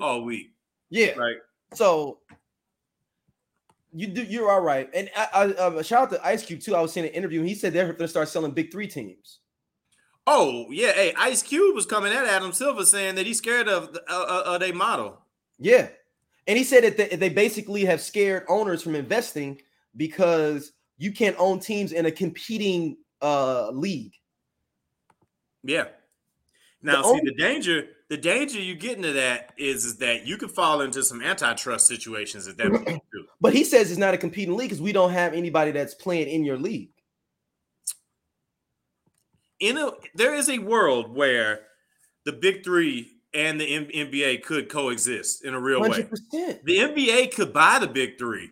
[0.00, 0.48] all week.
[0.90, 1.12] Yeah.
[1.18, 1.36] right.
[1.74, 2.18] So
[3.94, 4.90] you do you're all right.
[4.92, 6.74] And I, I uh, shout out to Ice Cube too.
[6.74, 9.38] I was seeing an interview and he said they're gonna start selling big three teams.
[10.26, 13.92] oh yeah, hey Ice Cube was coming at Adam Silver saying that he's scared of
[13.92, 15.20] the, uh, uh, their model.
[15.58, 15.88] Yeah,
[16.46, 19.60] and he said that they, they basically have scared owners from investing
[19.96, 24.14] because you can't own teams in a competing uh league.
[25.62, 25.84] Yeah.
[26.84, 30.26] Now, The see, only- the danger, the danger you get into that is, is that
[30.26, 33.24] you could fall into some antitrust situations at that point too.
[33.40, 36.28] But he says it's not a competing league because we don't have anybody that's playing
[36.28, 36.90] in your league.
[39.60, 41.60] In a, there is a world where
[42.24, 45.88] the big three and the M- NBA could coexist in a real way.
[45.88, 46.64] Hundred percent.
[46.64, 48.50] The NBA could buy the big three.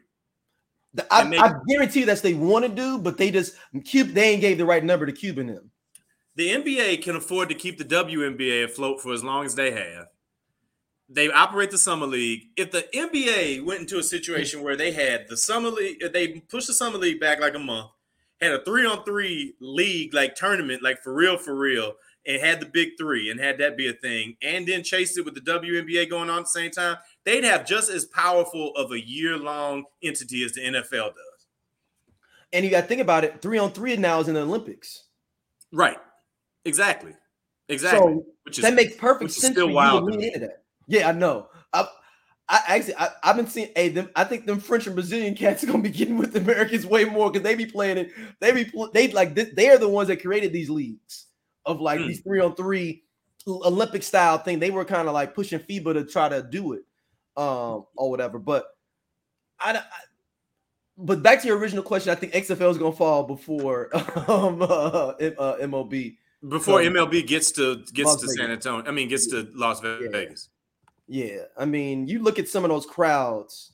[1.11, 3.57] I, make- I guarantee you that's they want to do, but they just.
[3.73, 5.71] They ain't gave the right number to Cuban them.
[6.35, 10.07] The NBA can afford to keep the WNBA afloat for as long as they have.
[11.09, 12.45] They operate the summer league.
[12.57, 16.69] If the NBA went into a situation where they had the summer league, they pushed
[16.69, 17.91] the summer league back like a month,
[18.41, 21.95] had a three on three league like tournament, like for real, for real,
[22.27, 25.25] and had the big three and had that be a thing, and then chased it
[25.27, 28.91] with the WNBA going on at the same time, they'd have just as powerful of
[28.91, 31.47] a year long entity as the NFL does.
[32.55, 33.43] And you got to think about it.
[33.43, 35.05] Three on three now is in the Olympics,
[35.73, 35.97] Right.
[36.65, 37.13] Exactly.
[37.69, 38.01] Exactly.
[38.15, 40.27] so which is that makes perfect sense still wild to to lean me.
[40.29, 40.65] into that.
[40.89, 41.49] Yeah, I know.
[41.73, 41.87] I,
[42.49, 43.71] I actually, I, I've been seeing.
[43.75, 44.11] Hey, them.
[44.17, 47.05] I think them French and Brazilian cats are gonna be getting with the Americans way
[47.05, 48.11] more because they be playing it.
[48.41, 51.27] They be they like they are the ones that created these leagues
[51.65, 52.09] of like Hmm.
[52.09, 53.05] these three on three
[53.47, 54.59] Olympic style thing.
[54.59, 56.83] They were kind of like pushing FIBA to try to do it,
[57.37, 58.39] um, or whatever.
[58.39, 58.67] But
[59.61, 59.83] I, I
[60.99, 63.89] but back to your original question, I think XFL is gonna fall before
[64.29, 66.17] um, uh, M- uh, MLB.
[66.49, 68.37] Before So- MLB gets to gets Las to Vegas.
[68.37, 68.85] San Antonio.
[68.89, 70.49] I mean, gets to Las Vegas.
[71.09, 73.71] Yeah, I mean, you look at some of those crowds.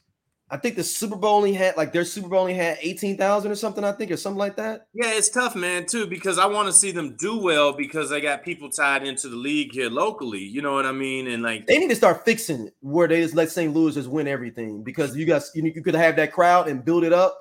[0.50, 3.50] I think the Super Bowl only had like their Super Bowl only had eighteen thousand
[3.50, 3.84] or something.
[3.84, 4.86] I think or something like that.
[4.94, 8.22] Yeah, it's tough, man, too, because I want to see them do well because they
[8.22, 10.42] got people tied into the league here locally.
[10.42, 11.26] You know what I mean?
[11.28, 13.74] And like, They need to start fixing it where they just let St.
[13.74, 17.04] Louis just win everything because you guys you, you could have that crowd and build
[17.04, 17.38] it up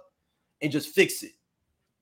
[0.61, 1.31] and just fix it.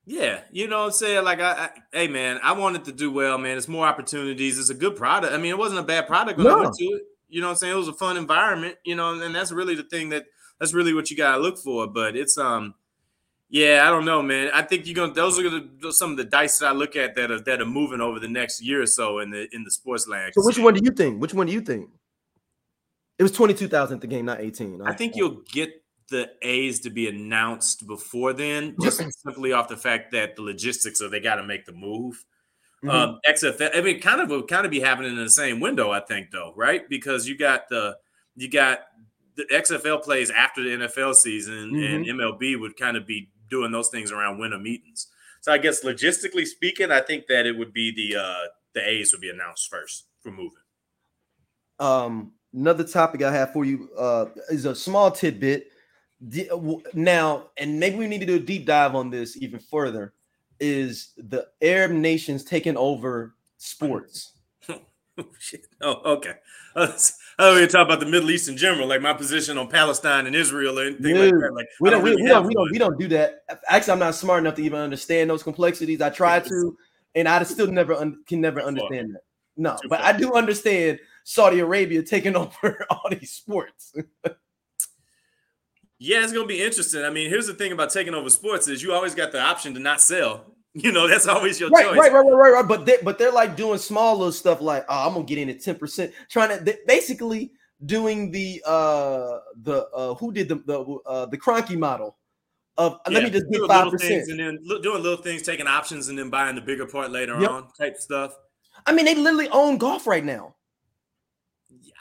[0.05, 1.23] Yeah, you know what I'm saying?
[1.23, 3.57] Like, I, I hey, man, I wanted to do well, man.
[3.57, 4.59] It's more opportunities.
[4.59, 5.33] It's a good product.
[5.33, 7.03] I mean, it wasn't a bad product when I went to it.
[7.27, 7.73] You know what I'm saying?
[7.73, 10.25] It was a fun environment, you know, and that's really the thing that
[10.59, 11.87] that's really what you gotta look for.
[11.87, 12.75] But it's um,
[13.49, 14.51] yeah, I don't know, man.
[14.53, 17.15] I think you're gonna those are gonna some of the dice that I look at
[17.15, 19.71] that are that are moving over the next year or so in the in the
[19.71, 20.33] sports land.
[20.35, 21.21] So which one do you think?
[21.21, 21.89] Which one do you think?
[23.17, 24.81] It was twenty two thousand at the game, not eighteen.
[24.83, 25.71] I think you'll get
[26.09, 31.01] the A's to be announced before then, just simply off the fact that the logistics
[31.01, 32.23] of they got to make the move.
[32.83, 32.91] Mhm.
[32.91, 35.91] Um, XFL, I mean, kind of would kind of be happening in the same window,
[35.91, 36.87] I think, though, right?
[36.87, 37.97] Because you got the
[38.35, 38.81] you got
[39.35, 43.89] the XFL plays after the NFL season, and MLB would kind of be doing those
[43.89, 45.07] things around winter meetings.
[45.41, 49.11] So I guess logistically speaking, I think that it would be the uh the A's
[49.13, 50.51] would be announced first for moving.
[51.79, 55.67] Um, another topic I have for you uh, is a small tidbit.
[56.29, 59.59] The- uh, Now, and maybe we need to do a deep dive on this even
[59.59, 60.13] further.
[60.59, 64.31] Is the Arab nations taking over sports?
[65.17, 65.25] Oh.
[65.81, 66.33] Oh, okay.
[66.75, 69.69] I thought we were talking about the Middle East in general, like my position on
[69.69, 71.53] Palestine and Israel or anything like that.
[71.53, 73.45] Like We don't, we, really we don't, we don't, we don't do that.
[73.69, 76.01] Actually, I'm not smart enough to even understand those complexities.
[76.01, 76.77] I try to,
[77.15, 79.21] and I still never un- can never understand that.
[79.55, 80.01] No, but.
[80.01, 83.93] I do understand Saudi Arabia taking over all these sports.
[86.05, 87.03] Yeah, it's gonna be interesting.
[87.03, 89.73] I mean, here's the thing about taking over sports is you always got the option
[89.73, 90.45] to not sell.
[90.77, 91.97] You know, that's always your right, choice.
[91.97, 92.67] right, right, right, right, right.
[92.67, 95.49] But they but they're like doing small little stuff like, oh, I'm gonna get in
[95.49, 97.53] at 10%, trying to they, basically
[97.85, 102.17] doing the uh the uh who did the the uh the Kroenke model
[102.77, 104.27] of let me just get five percent.
[104.27, 107.49] and then doing little things, taking options and then buying the bigger part later Yep.
[107.49, 108.35] on, type stuff.
[108.85, 110.55] I mean, they literally own golf right now.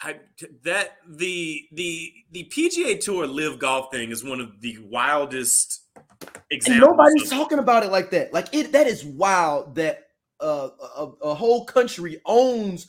[0.02, 0.16] I,
[0.64, 5.82] that the the the PGA Tour LIV Golf thing is one of the wildest
[6.26, 6.90] And examples.
[6.90, 8.32] nobody's of- talking about it like that.
[8.32, 10.00] Like it that is wild that
[10.40, 12.86] uh, a, a whole country owns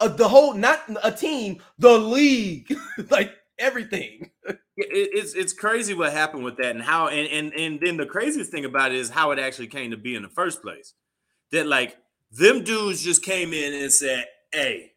[0.00, 2.74] uh the whole not a team, the league,
[3.10, 4.30] like everything.
[4.44, 8.06] it- it's it's crazy what happened with that and how and and and then the
[8.06, 10.94] craziest thing about it is how it actually came to be in the first place.
[11.52, 11.96] That like
[12.32, 14.93] them dudes just came in and said, "Hey,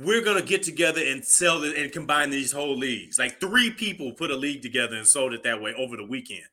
[0.00, 4.12] we're gonna get together and sell it and combine these whole leagues." Like three people
[4.12, 6.44] put a league together and sold it that way over the weekend.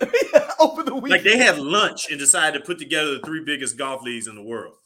[0.60, 1.10] Over the weekend.
[1.10, 4.36] Like they had lunch and decided to put together the three biggest golf leagues in
[4.36, 4.76] the world.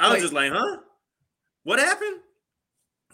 [0.00, 0.78] I was Like- just like, huh?
[1.62, 2.20] What happened?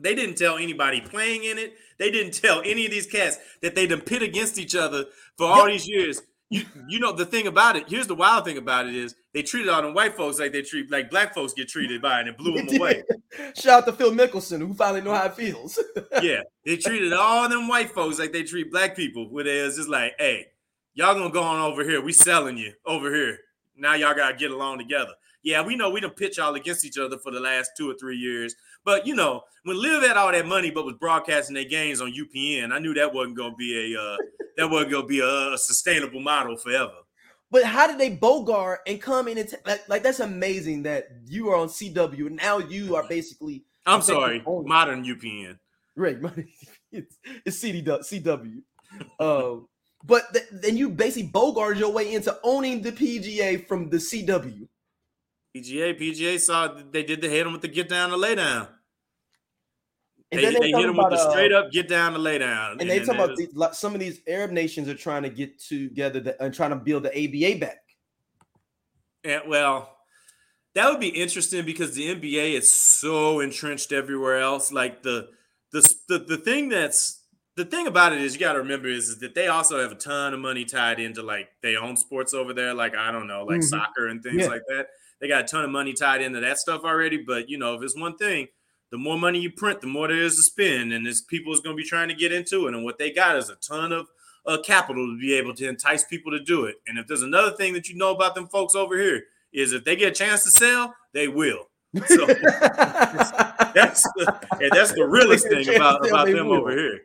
[0.01, 1.74] They didn't tell anybody playing in it.
[1.99, 5.05] They didn't tell any of these cats that they done pit against each other
[5.36, 6.22] for all these years.
[6.53, 7.89] You you know the thing about it.
[7.89, 10.61] Here's the wild thing about it is they treated all them white folks like they
[10.61, 13.03] treat like black folks get treated by, and it blew them away.
[13.57, 15.83] Shout out to Phil Mickelson, who finally know how it feels.
[16.23, 19.77] yeah, they treated all them white folks like they treat black people, where they was
[19.77, 20.49] just like, hey,
[20.93, 22.03] y'all gonna go on over here.
[22.03, 23.39] We selling you over here.
[23.75, 25.15] Now y'all gotta get along together.
[25.43, 27.95] Yeah, we know we don't pitch all against each other for the last two or
[27.95, 28.55] three years.
[28.84, 32.12] But you know, when Liv had all that money but was broadcasting their games on
[32.12, 34.16] UPN, I knew that wasn't gonna be a uh,
[34.57, 36.93] that wasn't gonna be a, a, sustainable model forever.
[37.51, 41.09] But how did they bogart and come in and t- like, like that's amazing that
[41.26, 45.59] you are on CW and now you are basically I'm sorry, modern UPN.
[45.97, 46.18] Right,
[46.93, 48.62] it's, it's CW.
[49.20, 49.68] um,
[50.05, 54.66] but th- then you basically bogart your way into owning the PGA from the CW.
[55.55, 58.69] PGA, PGA saw they did the hit him with the get down to lay down.
[60.31, 62.39] And they, they, they hit him with the uh, straight up get down to lay
[62.39, 62.81] down.
[62.81, 65.61] And, they talk about these, like, some of these Arab nations are trying to get
[65.61, 67.83] together the, and trying to build the ABA back.
[69.25, 69.99] Yeah, well,
[70.75, 74.73] that would be interesting because the NBA is so entrenched everywhere else.
[74.73, 75.29] Like the
[75.71, 77.23] the the, the thing that's
[77.57, 79.93] the thing about it is you got to remember is, is, that they also have
[79.93, 83.27] a ton of money tied into like they own sports over there, like I don't
[83.27, 83.63] know, like mm-hmm.
[83.63, 84.47] soccer and things yeah.
[84.47, 84.89] like that.
[85.23, 87.16] They got a ton of money tied into that stuff already.
[87.16, 88.49] But you know, if it's one thing,
[88.91, 91.61] the more money you print, the more there is to spend, and this people is
[91.61, 92.75] going to be trying to get into it.
[92.75, 94.09] And what they got is a ton of
[94.45, 96.77] uh, capital to be able to entice people to do it.
[96.89, 99.85] And if there's another thing that you know about them folks over here, is if
[99.85, 101.68] they get a chance to sell, they will.
[102.07, 106.57] So that's the, and that's the realest thing about, about them will.
[106.57, 107.03] over here.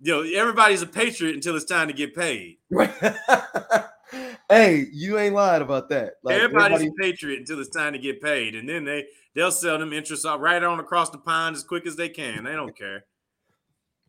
[0.00, 2.58] You know, everybody's a patriot until it's time to get paid.
[2.70, 2.94] Right.
[4.48, 6.14] hey, you ain't lying about that.
[6.22, 7.08] Like, everybody's everybody...
[7.08, 10.26] a patriot until it's time to get paid, and then they they'll sell them interests
[10.26, 12.44] right on across the pond as quick as they can.
[12.44, 13.04] They don't care.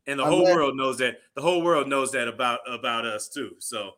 [0.07, 0.55] And the I'm whole glad.
[0.55, 1.17] world knows that.
[1.35, 3.51] The whole world knows that about about us too.
[3.59, 3.91] So,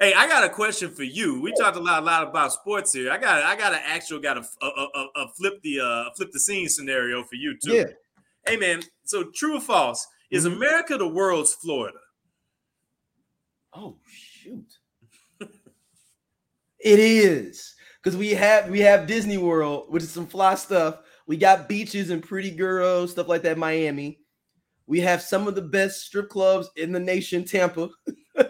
[0.00, 1.40] hey, I got a question for you.
[1.40, 3.12] We talked a lot, a lot about sports here.
[3.12, 6.30] I got, I got an actual, got a, a, a, a flip the, uh, flip
[6.32, 7.74] the scene scenario for you too.
[7.74, 7.84] Yeah.
[8.46, 8.82] Hey, man.
[9.04, 10.06] So, true or false?
[10.32, 10.56] Is mm-hmm.
[10.56, 11.98] America the world's Florida?
[13.74, 14.66] Oh shoot!
[16.82, 20.98] It is because we have we have Disney World, which is some fly stuff.
[21.26, 23.58] We got beaches and pretty girls, stuff like that.
[23.58, 24.18] Miami.
[24.86, 27.88] We have some of the best strip clubs in the nation, Tampa.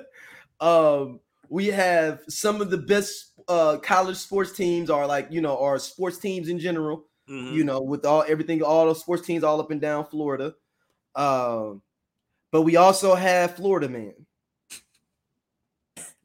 [0.61, 1.21] um,
[1.51, 5.79] we have some of the best uh, college sports teams, are like you know, our
[5.79, 7.05] sports teams in general.
[7.29, 7.55] Mm-hmm.
[7.55, 10.55] You know, with all everything, all the sports teams all up and down Florida.
[11.15, 11.83] Um,
[12.51, 14.15] but we also have Florida man.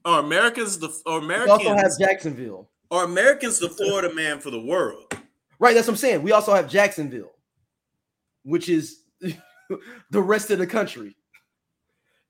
[0.07, 2.69] Are Americans the or Americans we also have Jacksonville.
[2.89, 5.13] Are Americans the Florida man for the world?
[5.59, 6.23] Right, that's what I'm saying.
[6.23, 7.33] We also have Jacksonville,
[8.43, 11.17] which is the rest of the country.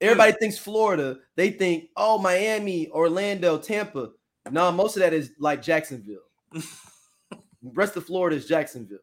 [0.01, 0.39] Everybody mm.
[0.39, 1.19] thinks Florida.
[1.35, 4.09] They think, oh, Miami, Orlando, Tampa.
[4.49, 6.21] No, most of that is like Jacksonville.
[7.61, 8.97] rest of Florida is Jacksonville.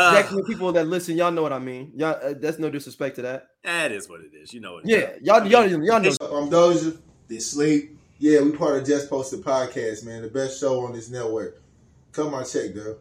[0.00, 1.92] Uh, Jacksonville people that listen, y'all know what I mean.
[1.96, 3.48] Y'all, uh, that's no disrespect to that.
[3.64, 4.54] That is what it is.
[4.54, 4.84] You know it.
[4.86, 6.10] Yeah, y'all, y'all, y'all know.
[6.20, 6.96] I'm Doja.
[7.26, 7.98] They sleep.
[8.18, 10.22] Yeah, we part of Just Posted podcast, man.
[10.22, 11.60] The best show on this network.
[12.12, 12.98] Come on, check, though.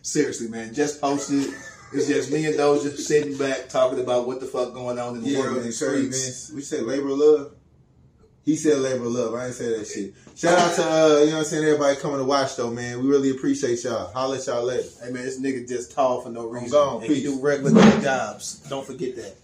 [0.00, 0.72] Seriously, man.
[0.72, 1.52] Just posted.
[1.92, 5.22] It's just me and Doja sitting back talking about what the fuck going on in
[5.22, 5.62] the yeah, world.
[5.62, 6.10] Man, sorry, man.
[6.10, 7.52] We said labor of love.
[8.48, 9.34] He said labor of love.
[9.34, 10.14] I ain't say that shit.
[10.34, 13.02] Shout out to uh, you know what I'm saying, everybody coming to watch though, man.
[13.02, 14.10] We really appreciate y'all.
[14.10, 14.88] Holla at y'all later.
[15.02, 16.68] Hey man, this nigga just tall for no reason.
[16.68, 17.02] I'm gone.
[17.02, 18.60] And he do regular jobs.
[18.70, 19.36] Don't forget that.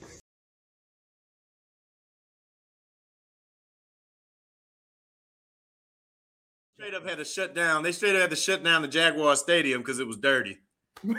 [6.79, 7.83] Straight up had to shut down.
[7.83, 10.61] They straight up had to shut down the Jaguar Stadium because it was dirty.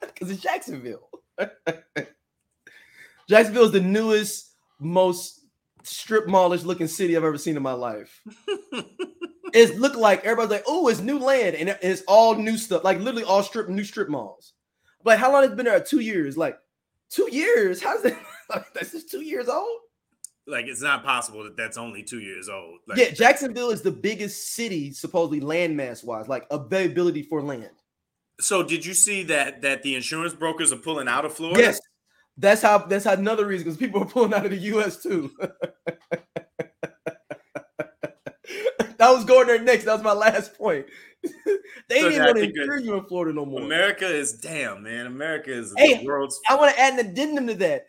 [0.00, 1.08] Because it's Jacksonville.
[3.28, 5.37] Jacksonville is the newest, most
[5.88, 8.20] strip mallish looking city I've ever seen in my life.
[9.54, 12.98] it looked like everybody's like, oh, it's new land, and it's all new stuff, like
[12.98, 14.52] literally all strip new strip malls.
[15.04, 15.80] Like, how long has it been there?
[15.80, 16.36] Two years.
[16.36, 16.58] Like,
[17.10, 17.82] two years?
[17.82, 18.18] How's that?
[18.50, 19.80] Like, that's just two years old.
[20.46, 22.78] Like, it's not possible that that's only two years old.
[22.86, 27.68] Like, yeah, Jacksonville is the biggest city, supposedly landmass wise, like availability for land.
[28.40, 31.60] So, did you see that that the insurance brokers are pulling out of Florida?
[31.60, 31.78] Yes,
[32.38, 32.78] that's how.
[32.78, 35.02] That's how another reason because people are pulling out of the U.S.
[35.02, 35.30] too.
[39.00, 39.84] I was going there next.
[39.84, 40.86] That was my last point.
[41.88, 43.62] they so didn't want to insure you in Florida no more.
[43.62, 45.06] America is damn man.
[45.06, 46.40] America is hey, the world's.
[46.48, 47.86] I want to add an addendum to that.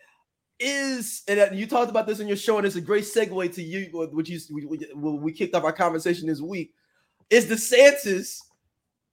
[0.60, 3.54] Is and uh, you talked about this in your show, and it's a great segue
[3.54, 6.74] to you, which you we, we, we kicked off our conversation this week.
[7.30, 8.40] Is DeSantis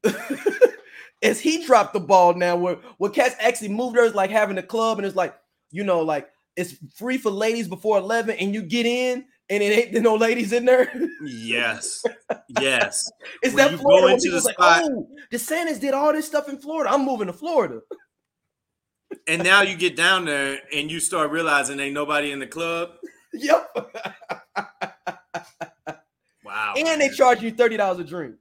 [1.22, 4.02] as he dropped the ball now, where where cats actually moved her?
[4.02, 5.34] there is like having a club, and it's like
[5.70, 9.66] you know like it's free for ladies before 11 and you get in and it
[9.92, 10.90] ain't no ladies in there.
[11.24, 12.02] Yes,
[12.60, 13.10] yes.
[13.42, 14.14] Is When that Florida?
[14.14, 16.92] Into the people's like, spot- oh, DeSantis did all this stuff in Florida.
[16.92, 17.80] I'm moving to Florida.
[19.28, 22.90] And now you get down there and you start realizing ain't nobody in the club.
[23.32, 23.70] Yep.
[26.44, 26.74] Wow.
[26.76, 28.36] and they charge you $30 a drink.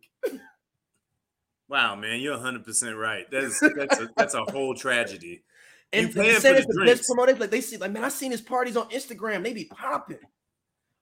[1.67, 3.25] Wow, man, you're 100 percent right.
[3.31, 5.43] That's that's a, that's a whole tragedy.
[5.91, 8.31] And You paying for the the best promoter, like they see, like, man, I seen
[8.31, 9.43] his parties on Instagram.
[9.43, 10.19] They be popping.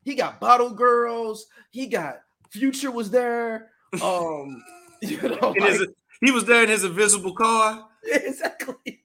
[0.03, 1.47] He got bottle girls.
[1.71, 3.71] He got Future was there.
[4.01, 4.63] Um,
[5.01, 5.87] you know, like- his,
[6.21, 7.87] he was there in his invisible car.
[8.03, 9.01] exactly.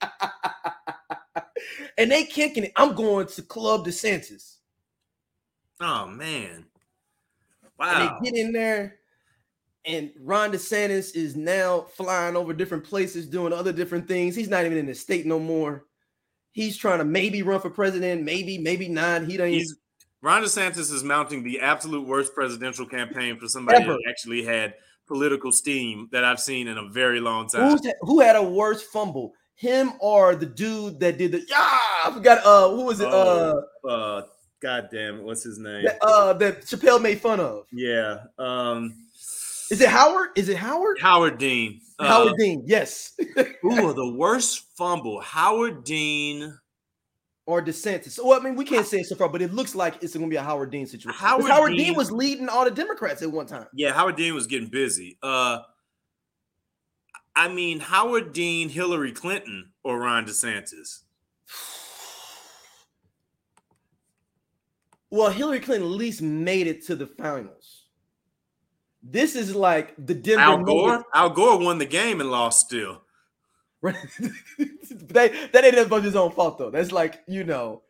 [1.97, 2.71] and they kicking it.
[2.75, 4.57] I'm going to Club DeSantis.
[5.81, 6.51] Oh man.
[6.55, 6.65] And
[7.77, 8.19] Wow.
[8.21, 8.98] they get in there,
[9.89, 14.35] and Ron DeSantis is now flying over different places, doing other different things.
[14.35, 15.85] He's not even in the state no more.
[16.51, 19.23] He's trying to maybe run for president, maybe, maybe not.
[19.23, 19.53] He doesn't.
[19.53, 19.75] He's
[20.21, 23.93] Ron DeSantis is mounting the absolute worst presidential campaign for somebody Ever.
[23.93, 24.75] that actually had
[25.07, 27.71] political steam that I've seen in a very long time.
[27.71, 29.33] Who's who had a worse fumble?
[29.55, 31.79] Him or the dude that did the yeah?
[32.05, 32.45] I forgot.
[32.45, 33.07] Uh, who was it?
[33.09, 33.63] Oh.
[33.87, 34.21] uh
[34.61, 35.85] God damn it, what's his name?
[35.85, 37.65] Uh, that, uh, that Chappelle made fun of.
[37.71, 38.17] yeah.
[38.37, 38.93] Um
[39.71, 40.29] Is it Howard?
[40.35, 40.97] Is it Howard?
[40.99, 41.81] Howard Dean.
[41.99, 42.63] Uh, Howard Dean.
[42.65, 43.13] Yes.
[43.65, 45.19] Ooh, the worst fumble.
[45.21, 46.57] Howard Dean.
[47.45, 48.19] or DeSantis.
[48.23, 50.25] Well, I mean, we can't say it so far, but it looks like it's going
[50.25, 51.19] to be a Howard Dean situation.
[51.19, 53.67] Howard Howard, Dean, Dean- was leading all the Democrats at one time.
[53.73, 55.17] Yeah, Howard Dean was getting busy.
[55.21, 55.59] Uh
[57.35, 60.99] I mean, Howard Dean, Hillary Clinton, or Ron DeSantis.
[65.11, 67.78] Well, Hillary Clinton at least made it to the finals.
[69.01, 70.87] This is like the Denver Al Gore.
[70.89, 73.01] Nuggets- Al Gore won the game and lost still.
[73.81, 76.69] that, that ain't as much his own fault though.
[76.69, 77.81] That's like you know,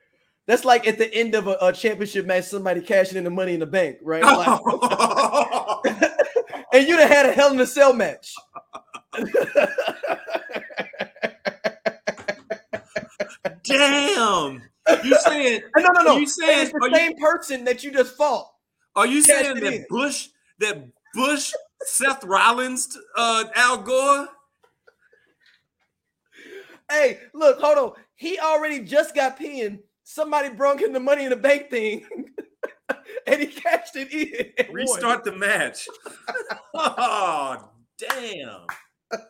[0.46, 3.54] that's like at the end of a, a championship match, somebody cashing in the money
[3.56, 4.22] in the bank, right?
[4.24, 4.60] Like,
[6.74, 8.36] and you'd have had a hell in a cell match.
[13.64, 14.62] Damn.
[15.04, 16.18] You saying no, no, no.
[16.18, 18.48] You saying- it's the are you- same person that you just fought.
[18.96, 19.86] are you saying that in.
[19.90, 20.30] Bush
[20.60, 20.78] that
[21.14, 21.54] Bush
[21.84, 24.28] Seth Rollins uh Al Gore?
[26.92, 27.92] Hey, look, hold on.
[28.16, 29.80] He already just got pinned.
[30.04, 32.04] Somebody brung him the money in the bank thing,
[33.28, 34.66] and he cashed it in.
[34.68, 34.74] won.
[34.74, 35.88] Restart the match.
[36.74, 38.62] oh damn.
[39.12, 39.28] But,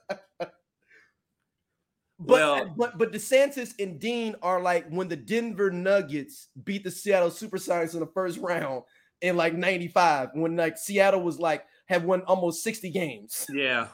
[2.17, 7.29] Well- but but DeSantis and Dean are like when the Denver Nuggets beat the Seattle
[7.29, 8.83] Supersonics in the first round
[9.21, 13.45] in like '95, when like Seattle was like had won almost 60 games.
[13.51, 13.87] Yeah.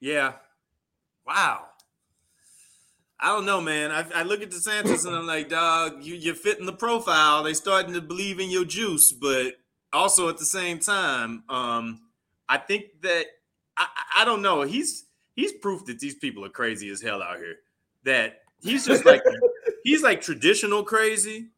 [0.00, 0.34] Yeah.
[1.26, 1.66] Wow.
[3.18, 3.92] I don't know, man.
[3.92, 7.42] I, I look at DeSantis and I'm like, dog, you, you're fitting the profile.
[7.44, 9.54] They starting to believe in your juice, but
[9.92, 12.00] also at the same time, um,
[12.48, 13.26] I think that
[13.76, 14.62] I, I- I don't know.
[14.62, 17.56] He's he's proof that these people are crazy as hell out here.
[18.04, 19.22] That he's just like
[19.84, 21.48] he's like traditional crazy.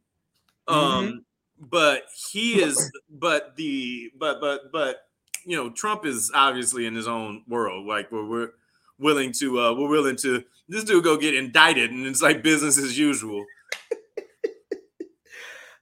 [0.69, 1.25] Um,
[1.71, 5.01] but he is but the but but but
[5.47, 8.51] you know, Trump is obviously in his own world, like where we're
[8.99, 12.79] willing to uh we're willing to this dude go get indicted and it's like business
[12.79, 13.45] as usual.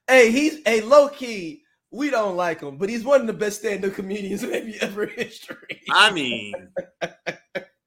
[0.07, 1.63] Hey, he's a low key.
[1.89, 5.15] We don't like him, but he's one of the best stand-up comedians maybe ever in
[5.15, 5.81] history.
[5.89, 6.53] I mean,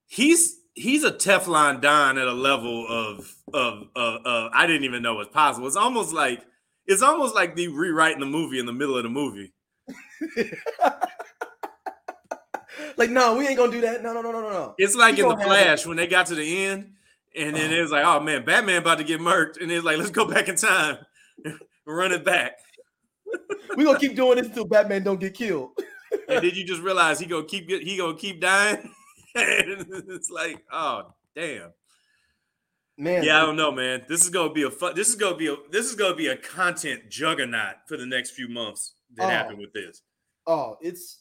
[0.06, 5.02] he's he's a Teflon Don at a level of of of, of I didn't even
[5.02, 5.66] know was possible.
[5.66, 6.42] It's almost like
[6.86, 9.52] it's almost like the rewriting the movie in the middle of the movie.
[12.96, 14.02] like, no, we ain't gonna do that.
[14.02, 14.74] No, no, no, no, no, no.
[14.78, 16.92] It's like You in the Flash when they got to the end,
[17.36, 19.98] and then it was like, oh man, Batman about to get murked, and it's like,
[19.98, 20.98] let's go back in time,
[21.86, 22.58] run it back.
[23.76, 25.70] We gonna keep doing this until Batman don't get killed.
[26.28, 28.78] And did you just realize he gonna keep he gonna keep dying?
[29.34, 31.72] and it's like, oh damn.
[32.98, 34.04] Man, Yeah, I don't know, man.
[34.08, 34.94] This is gonna be a fun.
[34.94, 38.30] This is gonna be a this is gonna be a content juggernaut for the next
[38.30, 39.28] few months that Oh.
[39.28, 40.02] happen with this.
[40.46, 41.20] Oh, it's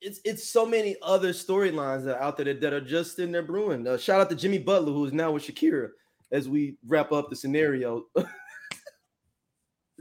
[0.00, 3.32] it's it's so many other storylines that are out there that, that are just in
[3.32, 3.86] there brewing.
[3.88, 5.88] Uh, shout out to Jimmy Butler, who is now with Shakira,
[6.30, 8.04] as we wrap up the scenario.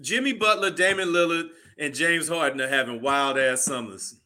[0.01, 1.49] Jimmy Butler, Damon Lillard,
[1.79, 4.19] and James Harden are having wild ass summers.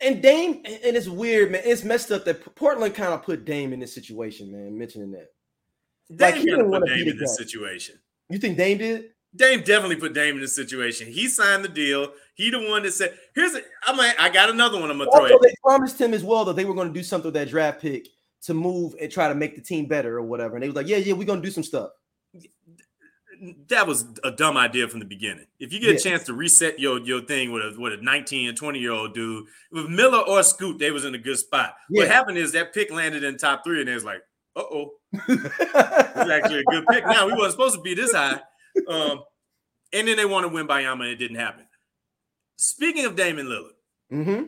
[0.00, 1.62] and Dame, and it's weird, man.
[1.64, 4.76] It's messed up that Portland kind of put Dame in this situation, man.
[4.76, 5.28] Mentioning that,
[6.16, 7.98] Dame he didn't put Dame in this situation.
[8.28, 9.04] you think Dame did?
[9.34, 11.06] Dame definitely put Dame in this situation.
[11.06, 12.12] He signed the deal.
[12.34, 14.90] He the one that said, "Here's a, I'm like, I got another one.
[14.90, 17.02] I'm gonna throw it." they promised him as well that they were going to do
[17.02, 18.08] something with that draft pick
[18.42, 20.56] to move and try to make the team better or whatever.
[20.56, 21.90] And they was like, "Yeah, yeah, we're going to do some stuff."
[23.68, 25.46] that was a dumb idea from the beginning.
[25.58, 28.48] If you get a chance to reset your your thing with a with a 19
[28.48, 31.74] and 20 year old dude, with Miller or Scoot, they was in a good spot.
[31.88, 34.22] What happened is that pick landed in top three, and they was like,
[34.56, 37.06] uh oh, it's actually a good pick.
[37.06, 38.40] Now we wasn't supposed to be this high.
[38.88, 39.22] Um,
[39.92, 41.66] and then they want to Wembanyama, and it didn't happen.
[42.56, 43.72] Speaking of Damon Lillard,
[44.10, 44.42] hmm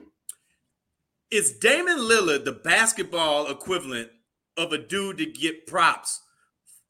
[1.30, 4.09] is Damon Lillard the basketball equivalent
[4.57, 6.20] of a dude to get props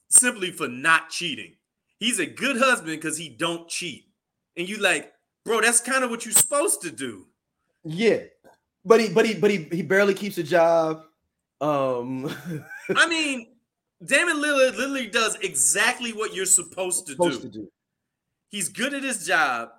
[0.09, 1.55] simply for not cheating?
[1.97, 4.05] He's a good husband because he don't cheat.
[4.55, 5.11] And you like,
[5.45, 7.25] bro, that's kind of what you're supposed to do.
[7.83, 8.19] Yeah,
[8.83, 11.03] but he, but he, but he, he barely keeps a job.
[11.61, 12.33] Um,
[12.95, 13.47] I mean,
[14.03, 17.49] Damon Lillard literally does exactly what you're supposed to supposed do.
[17.49, 17.71] to do.
[18.49, 19.69] He's good at his job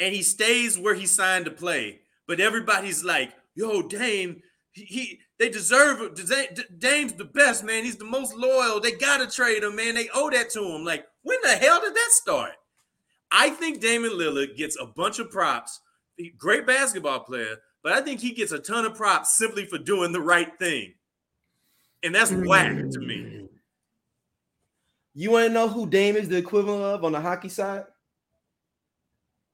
[0.00, 2.00] and he stays where he signed to play.
[2.26, 6.26] But everybody's like, yo, Dame, he, he they deserve it.
[6.26, 7.84] Da- Dame's the best, man.
[7.84, 8.80] He's the most loyal.
[8.80, 9.94] They gotta trade him, man.
[9.94, 10.84] They owe that to him.
[10.84, 12.52] Like, when the hell did that start?
[13.30, 15.80] I think Damon Lillard gets a bunch of props.
[16.36, 20.12] Great basketball player, but I think he gets a ton of props simply for doing
[20.12, 20.94] the right thing.
[22.02, 23.48] And that's whack to me.
[25.14, 27.84] You want to know who Dame is the equivalent of on the hockey side?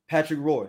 [0.09, 0.69] Patrick Roy.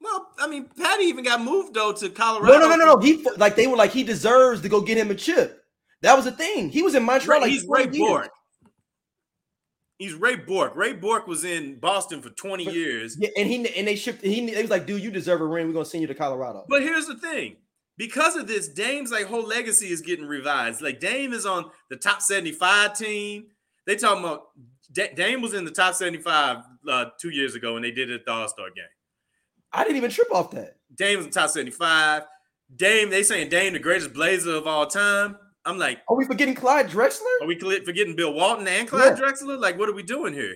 [0.00, 2.52] Well, I mean, Patty even got moved though to Colorado.
[2.52, 3.00] No, no, no, no, no.
[3.00, 5.64] He like they were like he deserves to go get him a chip.
[6.02, 6.68] That was the thing.
[6.70, 8.08] He was in Montreal Ray- like he's 20 Ray years.
[8.08, 8.30] Bourque.
[9.98, 10.76] He's Ray Bourque.
[10.76, 13.16] Ray Bourque was in Boston for 20 But- years.
[13.18, 14.22] Yeah, and he and they shipped.
[14.22, 15.66] He, he was like, dude, you deserve a ring.
[15.66, 16.64] We're gonna send you to Colorado.
[16.68, 17.56] But here's the thing.
[17.96, 20.80] Because of this, Dame's like whole legacy is getting revised.
[20.80, 23.46] Like Dame is on the top 75 team.
[23.86, 24.44] They talking about
[24.92, 28.20] Da- Dame was in the top 75 uh, two years ago when they did it
[28.20, 28.84] at the All-Star game.
[29.72, 30.76] I didn't even trip off that.
[30.94, 32.22] Dame was in the top 75.
[32.76, 35.36] Dame, they saying Dame the greatest blazer of all time.
[35.68, 37.42] I'm like, Are we forgetting Clyde Drexler?
[37.42, 39.24] Are we forgetting Bill Walton and Clyde Yeah.
[39.24, 39.60] Drexler?
[39.60, 40.54] Like, what are we doing here?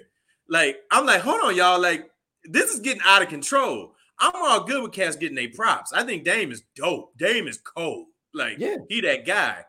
[0.48, 1.80] Like, I'm like, hold on, y'all.
[1.80, 2.10] Like,
[2.44, 3.94] this is getting out of control.
[4.18, 5.92] I'm all good with cats getting their props.
[5.92, 7.16] I think Dame is dope.
[7.18, 8.06] Dame is cold.
[8.34, 8.76] Like, Yeah.
[8.88, 9.64] he that guy.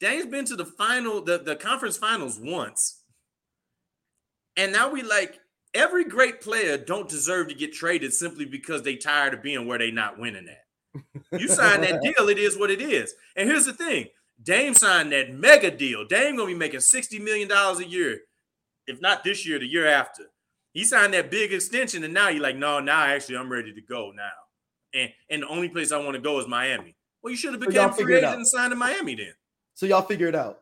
[0.00, 3.02] Dame's been to the final, the, the conference finals once.
[4.56, 5.40] And now we like
[5.72, 9.78] every great player don't deserve to get traded simply because they tired of being where
[9.78, 11.40] they not winning at.
[11.40, 13.14] You sign that deal, it is what it is.
[13.34, 14.06] And here's the thing:
[14.42, 16.04] Dame signed that mega deal.
[16.06, 18.20] Dame gonna be making sixty million dollars a year,
[18.86, 20.24] if not this year, the year after.
[20.72, 23.80] He signed that big extension, and now you're like, no, now actually I'm ready to
[23.80, 24.30] go now.
[24.92, 26.96] And and the only place I want to go is Miami.
[27.22, 29.32] Well, you should have become a free agent and signed in Miami then.
[29.74, 30.60] So y'all figure it out.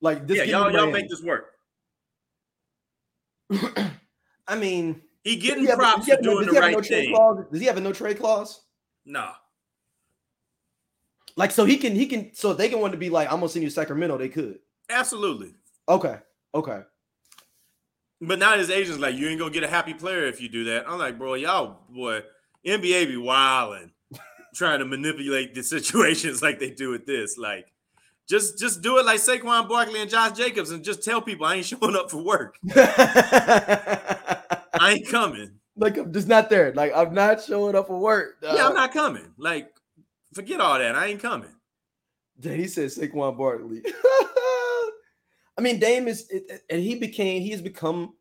[0.00, 0.38] Like this.
[0.38, 0.92] yeah, y'all y'all Miami.
[0.92, 1.52] make this work.
[4.48, 7.14] I mean, He getting he have- props he for no- doing the right no thing.
[7.14, 7.44] clause?
[7.50, 8.62] Does he have a no trade clause?
[9.06, 9.32] Nah.
[11.36, 13.48] Like, so he can he can so they can want to be like, I'm gonna
[13.48, 14.18] send you Sacramento.
[14.18, 14.58] They could.
[14.90, 15.54] Absolutely.
[15.88, 16.16] Okay.
[16.54, 16.80] Okay.
[18.20, 20.64] But now his agent's like, you ain't gonna get a happy player if you do
[20.64, 20.88] that.
[20.88, 22.22] I'm like, bro, y'all, boy,
[22.64, 23.90] NBA be wilding,
[24.54, 27.36] trying to manipulate the situations like they do with this.
[27.36, 27.72] Like,
[28.28, 31.56] just just do it like Saquon Barkley and Josh Jacobs, and just tell people I
[31.56, 32.56] ain't showing up for work.
[32.76, 35.50] I ain't coming.
[35.76, 36.72] like I'm just not there.
[36.74, 38.36] Like I'm not showing up for work.
[38.42, 39.32] Yeah, I'm not coming.
[39.36, 39.74] Like,
[40.32, 40.94] forget all that.
[40.94, 41.50] I ain't coming.
[42.40, 43.82] Dang, he said Saquon Barkley.
[45.58, 46.30] I mean, Dame is,
[46.70, 48.14] and he became, he has become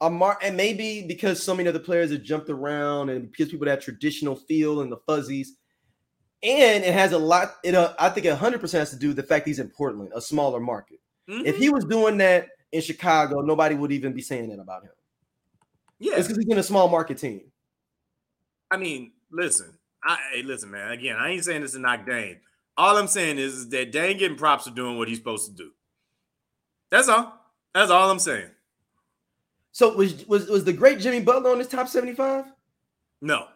[0.00, 3.66] a mark, and maybe because so many other players have jumped around, and because people
[3.66, 5.56] that traditional feel and the fuzzies,
[6.42, 7.56] and it has a lot.
[7.64, 10.12] It, uh, I think, hundred percent has to do with the fact he's in Portland,
[10.14, 11.00] a smaller market.
[11.26, 11.58] If Mhm.
[11.58, 14.92] he was doing that in Chicago, nobody would even be saying that about him.
[15.98, 17.50] yeah, It's because he's in a small market team.
[18.70, 20.92] I mean, listen, I hey, listen, man.
[20.92, 22.38] Again, I ain't saying this to knock Dame.
[22.76, 25.52] All I'm saying is, is that Dame getting props for doing what he's supposed to
[25.52, 25.70] do.
[26.90, 27.34] That's all.
[27.74, 28.50] That's all I'm saying.
[29.72, 32.46] So was was was the great Jimmy Butler on his top seventy five?
[33.22, 33.46] No,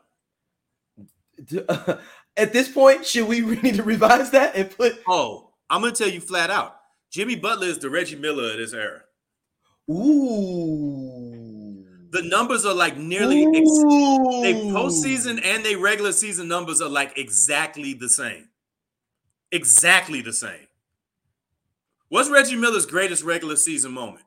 [2.37, 6.09] At this point, should we need to revise that and put Oh, I'm gonna tell
[6.09, 6.77] you flat out.
[7.11, 9.03] Jimmy Butler is the Reggie Miller of this era.
[9.91, 11.32] ooh
[12.13, 13.79] The numbers are like nearly ex-
[14.43, 18.51] they postseason and they regular season numbers are like exactly the same.
[19.51, 20.67] Exactly the same.
[22.11, 24.25] What's Reggie Miller's greatest regular season moment?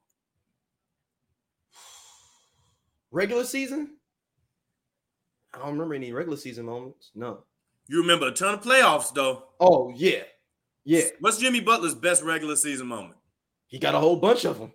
[3.11, 3.91] regular season?
[5.53, 7.11] I don't remember any regular season moments.
[7.15, 7.43] No.
[7.87, 9.43] You remember a ton of playoffs though.
[9.59, 10.23] Oh yeah,
[10.83, 11.03] yeah.
[11.19, 13.15] What's Jimmy Butler's best regular season moment?
[13.67, 14.73] He got a whole bunch of them.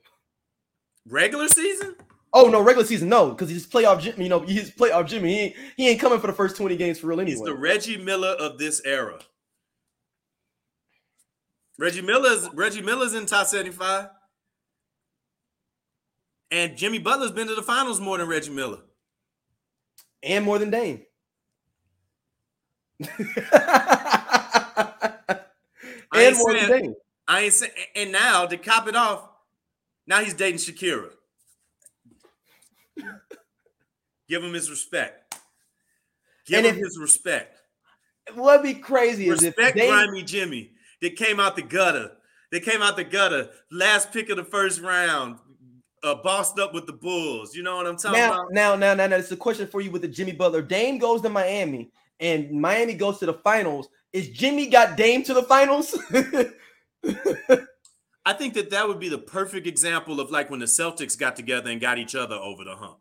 [1.07, 1.97] Regular season?
[2.33, 4.25] Oh no, regular season no, because he's playoff Jimmy.
[4.25, 5.33] You know, he's playoff Jimmy.
[5.33, 7.51] He ain't, he ain't coming for the first twenty games for real He's anyway.
[7.51, 9.19] the Reggie Miller of this era.
[11.79, 14.11] Reggie Miller's Reggie Miller's in top 75.
[16.53, 18.79] And Jimmy Butler's been to the finals more than Reggie Miller.
[20.23, 21.03] and more than Dame.
[26.13, 26.95] And more than Dame.
[27.29, 29.29] I ain't saying, and now to cop it off,
[30.07, 31.11] now he's dating Shakira.
[34.29, 35.35] Give him his respect.
[36.47, 37.57] Give And him if- his respect.
[38.35, 40.71] What'd be crazy is if Respect Grimy Jimmy.
[41.01, 42.13] They came out the gutter.
[42.53, 43.49] They came out the gutter.
[43.73, 45.39] Last pick of the first round.
[46.03, 47.55] Uh, bossed up with the Bulls.
[47.55, 48.47] You know what I'm talking now, about?
[48.53, 50.63] now, now, now, now, it's a question for you with the Jimmy Butler.
[50.63, 51.91] Dame goes to Miami,
[52.21, 53.89] and Miami goes to the finals.
[54.13, 55.99] Is Jimmy got Dame to the finals?
[58.27, 61.37] I think that that would be the perfect example of like when the Celtics got
[61.37, 62.99] together and got each other over the hump.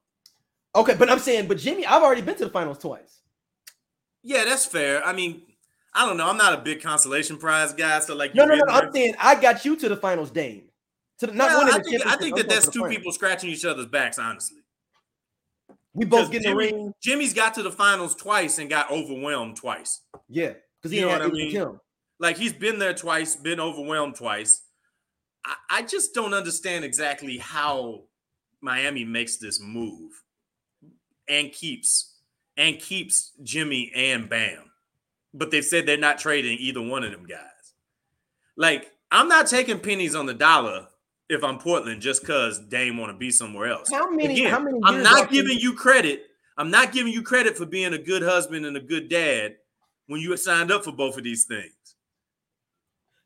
[0.76, 3.20] okay, but I'm saying, but Jimmy, I've already been to the finals twice.
[4.24, 5.06] Yeah, that's fair.
[5.06, 5.41] I mean,
[5.94, 6.28] I don't know.
[6.30, 8.64] I'm not a big consolation prize guy, so like No, no, no.
[8.68, 10.64] I'm saying I got you to the finals, Dame.
[11.20, 12.96] To the, not Well, winning I the think, I think that that's two finals.
[12.96, 14.60] people scratching each other's backs, honestly.
[15.94, 16.94] We both Because getting the ring.
[17.02, 20.02] Jimmy's got to the finals twice and got overwhelmed twice.
[20.30, 21.80] Yeah, because he You know had what I mean?
[22.20, 24.62] Like he's been there twice, been overwhelmed twice.
[25.45, 28.03] I, I just don't understand exactly how
[28.61, 30.11] Miami makes this move
[31.28, 32.16] and keeps
[32.57, 34.72] and keeps Jimmy and Bam.
[35.34, 37.40] But they've said they're not trading either one of them guys.
[38.57, 40.88] Like, I'm not taking pennies on the dollar
[41.30, 43.90] if I'm Portland just because Dame want to be somewhere else.
[43.91, 44.34] How many?
[44.34, 44.80] Again, how many?
[44.84, 46.26] I'm not giving you credit.
[46.57, 49.56] I'm not giving you credit for being a good husband and a good dad
[50.07, 51.95] when you signed up for both of these things.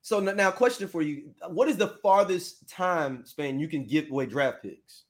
[0.04, 4.26] So now, question for you: What is the farthest time span you can give away
[4.26, 5.04] draft picks?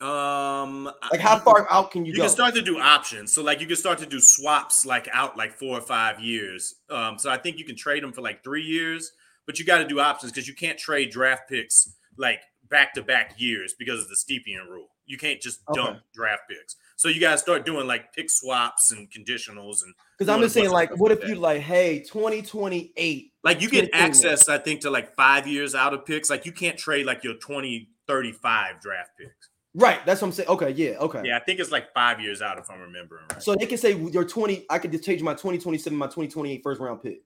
[0.00, 2.16] Um, Like, how far out can you, go?
[2.16, 2.22] You go?
[2.22, 3.32] can start to do options.
[3.32, 6.76] So, like, you can start to do swaps, like out like four or five years.
[6.88, 9.12] Um, so I think you can trade them for like three years,
[9.46, 13.02] but you got to do options because you can't trade draft picks like back to
[13.02, 14.88] back years because of the Stepien rule.
[15.06, 15.98] You can't just dump Okay.
[16.14, 16.76] draft picks.
[16.98, 20.70] So you guys start doing like pick swaps and conditionals and Because I'm just saying,
[20.70, 23.32] like, what if you like, hey, 2028?
[23.44, 26.28] like you get access, I think, to like five years out of picks.
[26.28, 29.48] Like you can't trade like your 2035 draft picks.
[29.74, 30.04] Right.
[30.06, 30.48] That's what I'm saying.
[30.48, 30.70] Okay.
[30.70, 30.98] Yeah.
[30.98, 31.22] Okay.
[31.24, 33.40] Yeah, I think it's like five years out if I'm remembering right.
[33.40, 34.66] So they can say your 20.
[34.68, 37.20] I could just change my 2027, my 2028 first round pick.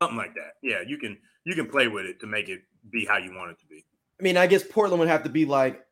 [0.00, 0.52] something like that.
[0.62, 3.50] Yeah, you can you can play with it to make it be how you want
[3.50, 3.84] it to be.
[4.18, 5.84] I mean, I guess Portland would have to be like,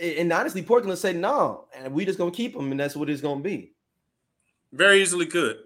[0.00, 3.20] and honestly, Portland say no, and we just gonna keep him, and that's what it's
[3.20, 3.74] gonna be.
[4.72, 5.58] Very easily could.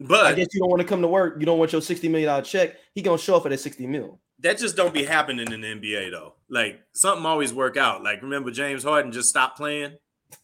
[0.00, 1.36] But I guess you don't want to come to work.
[1.38, 2.76] You don't want your 60 million dollar check.
[2.94, 4.18] He gonna show up at that 60 mil.
[4.40, 6.34] that just don't be happening in the NBA though.
[6.48, 8.02] Like something always work out.
[8.02, 9.96] Like remember James Harden just stopped playing.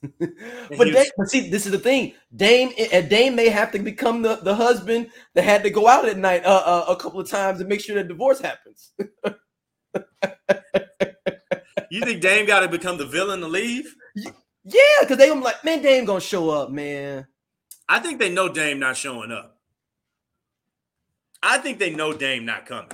[0.19, 2.15] but, he Dame, but see, this is the thing.
[2.35, 6.09] Dame, uh, Dame may have to become the, the husband that had to go out
[6.09, 8.93] at night uh, uh, a couple of times and make sure that divorce happens.
[11.91, 13.95] You think Dame got to become the villain to leave?
[14.15, 14.31] yeah,
[15.01, 17.27] because they gonna like, man, Dame gonna show up, man.
[17.89, 19.59] I think they know Dame not showing up.
[21.43, 22.91] I think they know Dame not coming.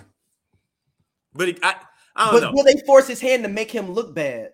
[1.34, 1.74] But it, I,
[2.14, 2.52] I don't But know.
[2.52, 4.52] will they force his hand to make him look bad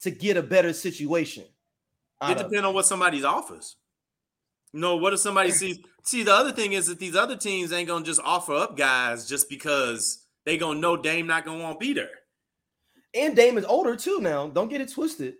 [0.00, 1.44] to get a better situation?
[2.22, 3.76] It depends on what somebody's offers.
[4.72, 5.78] You know, what if somebody sees?
[6.02, 9.28] See, the other thing is that these other teams ain't gonna just offer up guys
[9.28, 12.08] just because they gonna know Dame not gonna want to be there.
[13.16, 14.46] And Dame is older too now.
[14.48, 15.34] Don't get it twisted.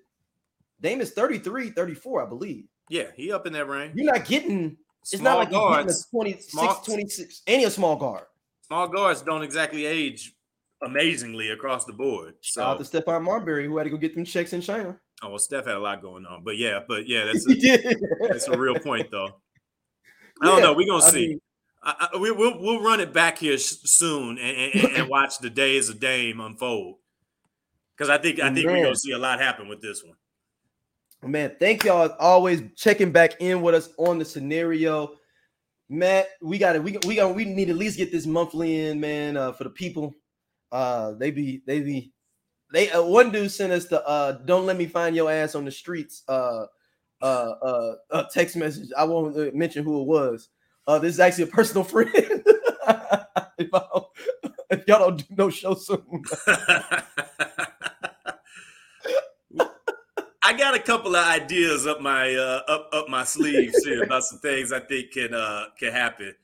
[0.80, 2.64] Dame is 33, 34, I believe.
[2.88, 3.92] Yeah, he up in that range.
[3.96, 7.70] You're not getting, it's Small not like you're getting a 26, Small- 26, and a
[7.70, 8.24] small guard.
[8.66, 10.34] small guards don't exactly age
[10.82, 12.34] amazingly across the board.
[12.42, 14.98] So, Shout out to Stephon Marbury, who had to go get them checks in China.
[15.22, 17.94] oh well, Steph had a lot going on, but yeah, but yeah, that's a,
[18.28, 19.30] that's a real point though.
[20.42, 20.72] I don't Yeah, know.
[20.74, 21.28] We're gonna I see.
[21.28, 21.40] mean,
[21.82, 25.38] I, I, we, we'll we'll run it back here s- soon and, and, and watch
[25.38, 26.96] the days of Dame unfold.
[27.96, 30.16] Because I think I think we're gonna see a lot happen with this one.
[31.30, 35.12] Man, thank y'all as always checking back in with us on the scenario.
[35.88, 38.80] Matt, we got to we we got we need to at least get this monthly
[38.86, 40.14] in, man, uh, for the people.
[40.70, 42.12] Uh, they be they be
[42.72, 45.64] they uh, one dude sent us the uh don't let me find your ass on
[45.64, 46.66] the streets uh
[47.22, 47.24] uh
[47.62, 48.90] uh, uh text message.
[48.96, 50.48] I won't uh, mention who it was.
[50.86, 52.10] Uh, this is actually a personal friend.
[52.14, 52.44] if,
[53.72, 54.06] I don't-
[54.68, 56.24] if y'all don't do no show soon,
[60.46, 64.22] I got a couple of ideas up my uh, up up my sleeves here about
[64.22, 66.36] some things I think can uh, can happen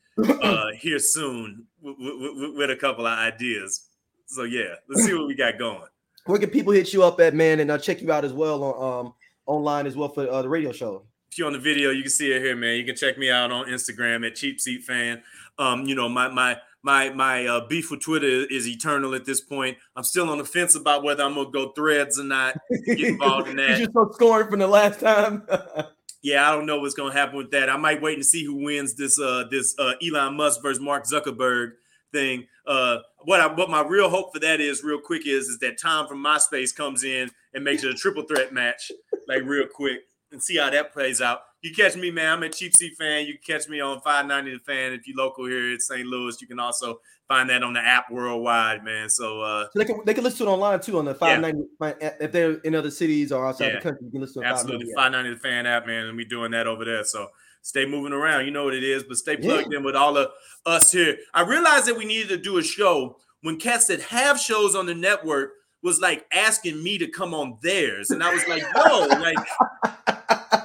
[0.43, 3.91] uh, here soon with, with, with a couple of ideas.
[4.27, 5.87] So yeah, let's see what we got going.
[6.27, 8.65] where can people hit you up at, man, and uh, check you out as well
[8.65, 9.15] on um
[9.47, 11.05] online as well for uh, the radio show?
[11.31, 12.79] If you're on the video, you can see it here, man.
[12.79, 15.23] You can check me out on Instagram at Cheap Seat Fan.
[15.59, 19.41] Um, you know, my my my my uh, beef with Twitter is eternal at this
[19.41, 19.79] point.
[19.97, 22.59] I'm still on the fence about whether I'm gonna go threads or not.
[22.87, 23.79] Get involved in that.
[23.79, 25.47] you just so scoring from the last time.
[26.23, 27.71] yeah, I don't know what's gonna happen with that.
[27.71, 31.05] I might wait and see who wins this uh this uh Elon Musk versus Mark
[31.05, 31.73] Zuckerberg
[32.13, 32.47] thing.
[32.67, 35.81] Uh what I what my real hope for that is real quick is is that
[35.81, 38.91] Tom from MySpace comes in and makes it a triple threat match,
[39.29, 40.01] like real quick,
[40.33, 41.43] and see how that plays out.
[41.63, 42.33] You catch me, man.
[42.33, 43.25] I'm a cheap seat fan.
[43.25, 46.05] You can catch me on 590 the fan if you're local here in St.
[46.05, 46.41] Louis.
[46.41, 49.09] You can also find that on the app worldwide, man.
[49.09, 51.69] So, uh, so they can they can listen to it online too on the 590
[51.81, 52.11] yeah.
[52.21, 53.75] if they're in other cities or outside yeah.
[53.77, 54.07] the country.
[54.07, 56.85] You can listen to absolutely 590 the fan app, man, and we doing that over
[56.85, 57.05] there.
[57.05, 57.29] So
[57.63, 58.45] stay moving around.
[58.45, 59.79] You know what it is, but stay plugged yeah.
[59.79, 60.33] in with all of
[60.67, 61.17] us here.
[61.33, 64.87] I realized that we needed to do a show when cats that have shows on
[64.87, 65.53] the network
[65.85, 70.59] was like asking me to come on theirs, and I was like, "Yo, like."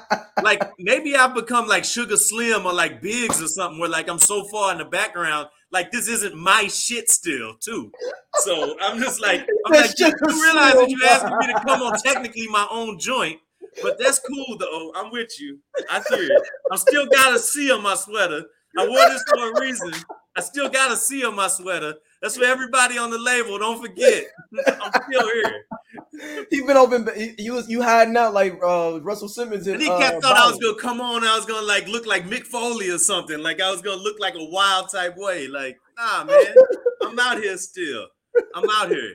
[0.47, 4.17] like maybe I've become like Sugar Slim or like Biggs or something where like I'm
[4.17, 7.91] so far in the background, like this isn't my shit still, too.
[8.39, 11.81] So I'm just like, I'm like, you, you realize that you're asking me to come
[11.81, 13.39] on technically my own joint,
[13.83, 14.93] but that's cool though.
[14.95, 15.59] I'm with you.
[15.89, 16.43] I hear it.
[16.71, 18.45] I'm still got a C on my sweater.
[18.77, 19.91] I wore this for a reason.
[20.37, 21.95] I still got a C on my sweater.
[22.21, 23.59] That's for everybody on the label.
[23.59, 24.25] Don't forget.
[24.67, 26.47] I'm still here.
[26.49, 27.07] He's been open.
[27.37, 29.67] You was you hiding out like uh, Russell Simmons.
[29.67, 31.23] And he kept uh, thought I was gonna come on.
[31.23, 33.39] I was gonna like look like Mick Foley or something.
[33.39, 35.47] Like I was gonna look like a wild type way.
[35.47, 36.55] Like nah, man.
[37.03, 38.07] I'm out here still.
[38.55, 39.13] I'm out here.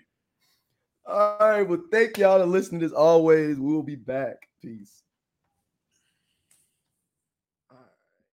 [1.07, 1.63] All right.
[1.63, 2.83] Well, thank y'all for listening.
[2.83, 4.37] As always, we'll be back.
[4.63, 5.02] Peace.